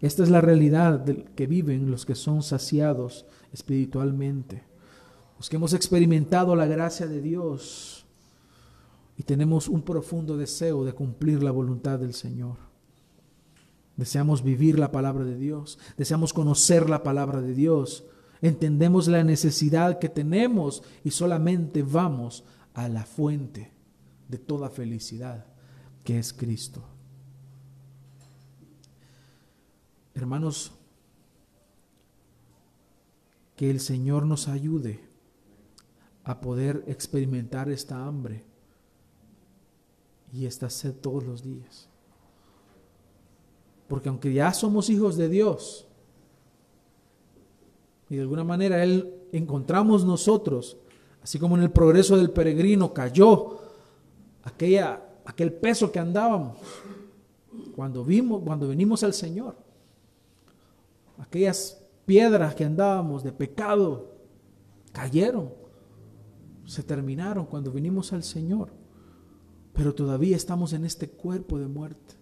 [0.00, 1.04] Esta es la realidad
[1.34, 4.62] que viven los que son saciados espiritualmente,
[5.38, 8.06] los que hemos experimentado la gracia de Dios
[9.18, 12.56] y tenemos un profundo deseo de cumplir la voluntad del Señor.
[13.96, 18.04] Deseamos vivir la palabra de Dios, deseamos conocer la palabra de Dios,
[18.42, 22.44] entendemos la necesidad que tenemos y solamente vamos
[22.76, 23.72] a la fuente
[24.28, 25.46] de toda felicidad,
[26.04, 26.84] que es Cristo.
[30.14, 30.72] Hermanos,
[33.56, 35.00] que el Señor nos ayude
[36.22, 38.44] a poder experimentar esta hambre
[40.30, 41.88] y esta sed todos los días.
[43.88, 45.88] Porque aunque ya somos hijos de Dios,
[48.10, 50.76] y de alguna manera Él encontramos nosotros
[51.26, 53.58] Así como en el progreso del peregrino cayó
[54.44, 56.56] aquella, aquel peso que andábamos
[57.74, 59.56] cuando vimos, cuando venimos al Señor.
[61.18, 64.14] Aquellas piedras que andábamos de pecado
[64.92, 65.52] cayeron,
[66.64, 68.68] se terminaron cuando vinimos al Señor.
[69.72, 72.14] Pero todavía estamos en este cuerpo de muerte.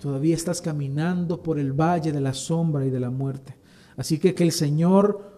[0.00, 3.56] Todavía estás caminando por el valle de la sombra y de la muerte.
[3.96, 5.33] Así que que el Señor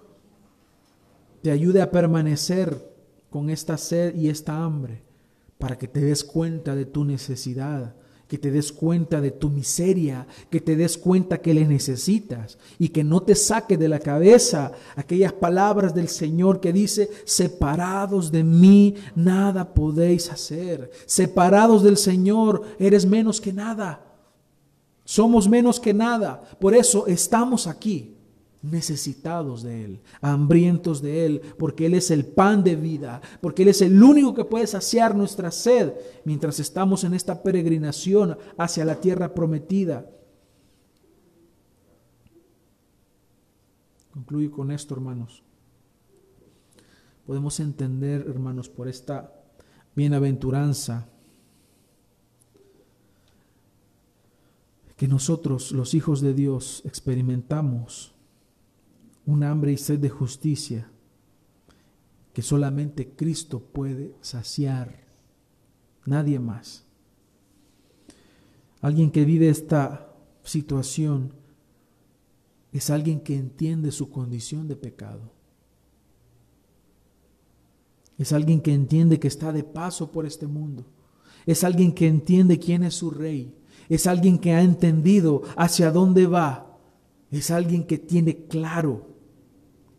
[1.46, 2.92] te ayude a permanecer
[3.30, 5.04] con esta sed y esta hambre,
[5.58, 7.94] para que te des cuenta de tu necesidad,
[8.26, 12.88] que te des cuenta de tu miseria, que te des cuenta que le necesitas y
[12.88, 18.42] que no te saque de la cabeza aquellas palabras del Señor que dice, separados de
[18.42, 24.04] mí nada podéis hacer, separados del Señor eres menos que nada,
[25.04, 28.15] somos menos que nada, por eso estamos aquí
[28.70, 33.68] necesitados de Él, hambrientos de Él, porque Él es el pan de vida, porque Él
[33.68, 35.92] es el único que puede saciar nuestra sed
[36.24, 40.10] mientras estamos en esta peregrinación hacia la tierra prometida.
[44.12, 45.42] Concluyo con esto, hermanos.
[47.26, 49.32] Podemos entender, hermanos, por esta
[49.94, 51.08] bienaventuranza,
[54.96, 58.15] que nosotros, los hijos de Dios, experimentamos
[59.26, 60.88] un hambre y sed de justicia
[62.32, 65.06] que solamente Cristo puede saciar,
[66.04, 66.84] nadie más.
[68.82, 70.14] Alguien que vive esta
[70.44, 71.32] situación
[72.72, 75.32] es alguien que entiende su condición de pecado.
[78.18, 80.84] Es alguien que entiende que está de paso por este mundo.
[81.46, 83.54] Es alguien que entiende quién es su rey.
[83.88, 86.78] Es alguien que ha entendido hacia dónde va.
[87.30, 89.15] Es alguien que tiene claro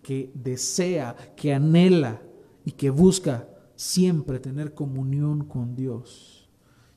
[0.08, 2.22] que desea, que anhela
[2.64, 6.50] y que busca siempre tener comunión con Dios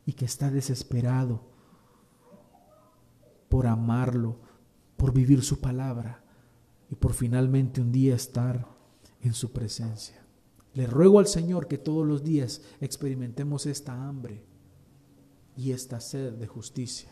[0.07, 1.51] y que está desesperado
[3.49, 4.39] por amarlo,
[4.97, 6.23] por vivir su palabra
[6.89, 8.69] y por finalmente un día estar
[9.21, 10.25] en su presencia.
[10.75, 14.45] Le ruego al Señor que todos los días experimentemos esta hambre
[15.57, 17.11] y esta sed de justicia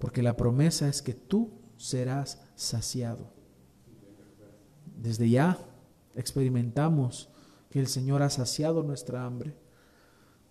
[0.00, 3.39] porque la promesa es que tú serás saciado.
[5.00, 5.58] Desde ya
[6.14, 7.30] experimentamos
[7.70, 9.54] que el Señor ha saciado nuestra hambre,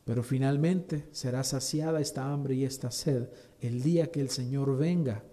[0.06, 3.30] pero finalmente será saciada esta hambre y esta sed
[3.62, 5.24] el día que el Señor venga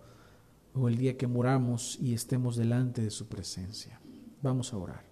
[0.75, 3.99] o el día que muramos y estemos delante de su presencia.
[4.43, 5.05] Vamos a orar.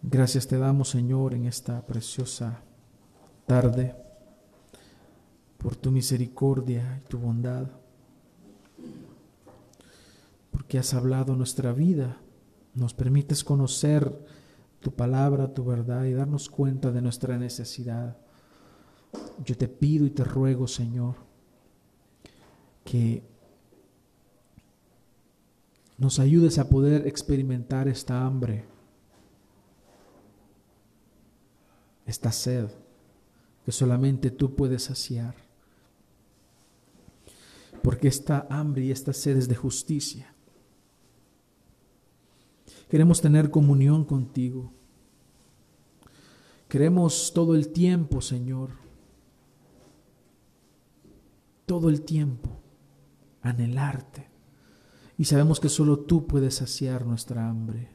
[0.00, 2.62] Gracias te damos, Señor, en esta preciosa
[3.46, 3.94] tarde
[5.58, 7.68] por tu misericordia y tu bondad,
[10.68, 12.20] porque has hablado nuestra vida,
[12.74, 14.22] nos permites conocer
[14.80, 18.18] tu palabra, tu verdad y darnos cuenta de nuestra necesidad.
[19.42, 21.14] Yo te pido y te ruego, Señor,
[22.84, 23.26] que
[25.96, 28.66] nos ayudes a poder experimentar esta hambre,
[32.04, 32.68] esta sed
[33.64, 35.34] que solamente tú puedes saciar
[37.82, 40.34] porque esta hambre y esta sed es de justicia.
[42.88, 44.72] Queremos tener comunión contigo.
[46.68, 48.70] Queremos todo el tiempo, Señor,
[51.66, 52.60] todo el tiempo
[53.42, 54.28] anhelarte.
[55.16, 57.88] Y sabemos que solo tú puedes saciar nuestra hambre,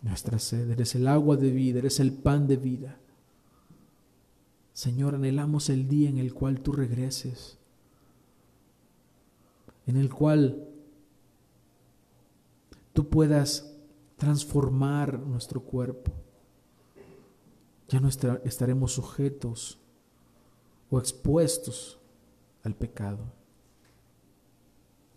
[0.00, 0.70] nuestra sed.
[0.70, 2.98] Eres el agua de vida, eres el pan de vida.
[4.72, 7.58] Señor, anhelamos el día en el cual tú regreses,
[9.86, 10.71] en el cual
[12.92, 13.74] tú puedas
[14.16, 16.12] transformar nuestro cuerpo.
[17.88, 19.78] Ya no estaremos sujetos
[20.90, 21.98] o expuestos
[22.62, 23.24] al pecado.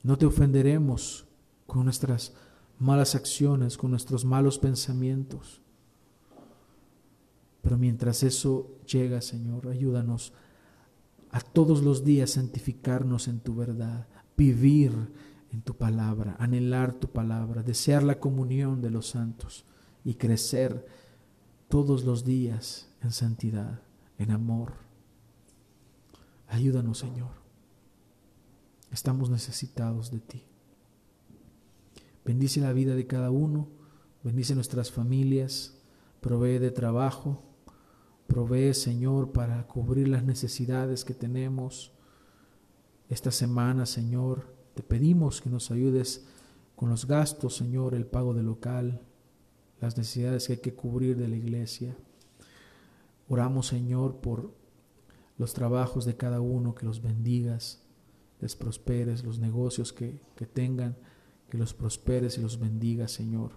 [0.04, 1.26] No te ofenderemos
[1.68, 2.34] con nuestras
[2.80, 5.62] malas acciones, con nuestros malos pensamientos.
[7.62, 10.34] Pero mientras eso llega, Señor, ayúdanos
[11.32, 14.08] a todos los días santificarnos en tu verdad,
[14.38, 14.92] vivir
[15.56, 19.64] en tu palabra, anhelar tu palabra, desear la comunión de los santos
[20.04, 20.86] y crecer
[21.70, 23.82] todos los días en santidad,
[24.18, 24.74] en amor.
[26.50, 27.32] Ayúdanos, Señor.
[28.92, 30.44] Estamos necesitados de ti.
[32.26, 33.70] Bendice la vida de cada uno,
[34.24, 35.78] bendice nuestras familias,
[36.20, 37.46] provee de trabajo,
[38.28, 41.92] Provee, Señor, para cubrir las necesidades que tenemos
[43.08, 44.55] esta semana, Señor.
[44.76, 46.26] Te pedimos que nos ayudes
[46.76, 49.02] con los gastos, Señor, el pago del local,
[49.80, 51.96] las necesidades que hay que cubrir de la iglesia.
[53.30, 54.54] Oramos, Señor, por
[55.38, 57.84] los trabajos de cada uno, que los bendigas,
[58.42, 60.98] les prosperes, los negocios que, que tengan,
[61.50, 63.52] que los prosperes y los bendigas, Señor.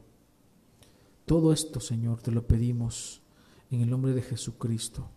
[1.26, 3.22] Todo esto, Señor, te lo pedimos
[3.70, 5.10] en el nombre de Jesucristo,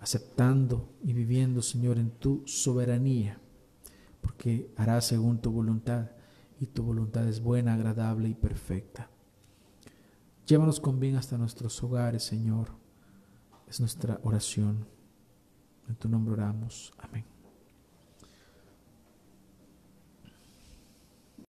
[0.00, 3.40] aceptando y viviendo, Señor, en tu soberanía,
[4.22, 6.12] porque harás según tu voluntad,
[6.58, 9.10] y tu voluntad es buena, agradable y perfecta.
[10.46, 12.68] Llévanos con bien hasta nuestros hogares, Señor.
[13.66, 14.86] Es nuestra oración.
[15.88, 16.92] En tu nombre oramos.
[16.98, 17.31] Amén.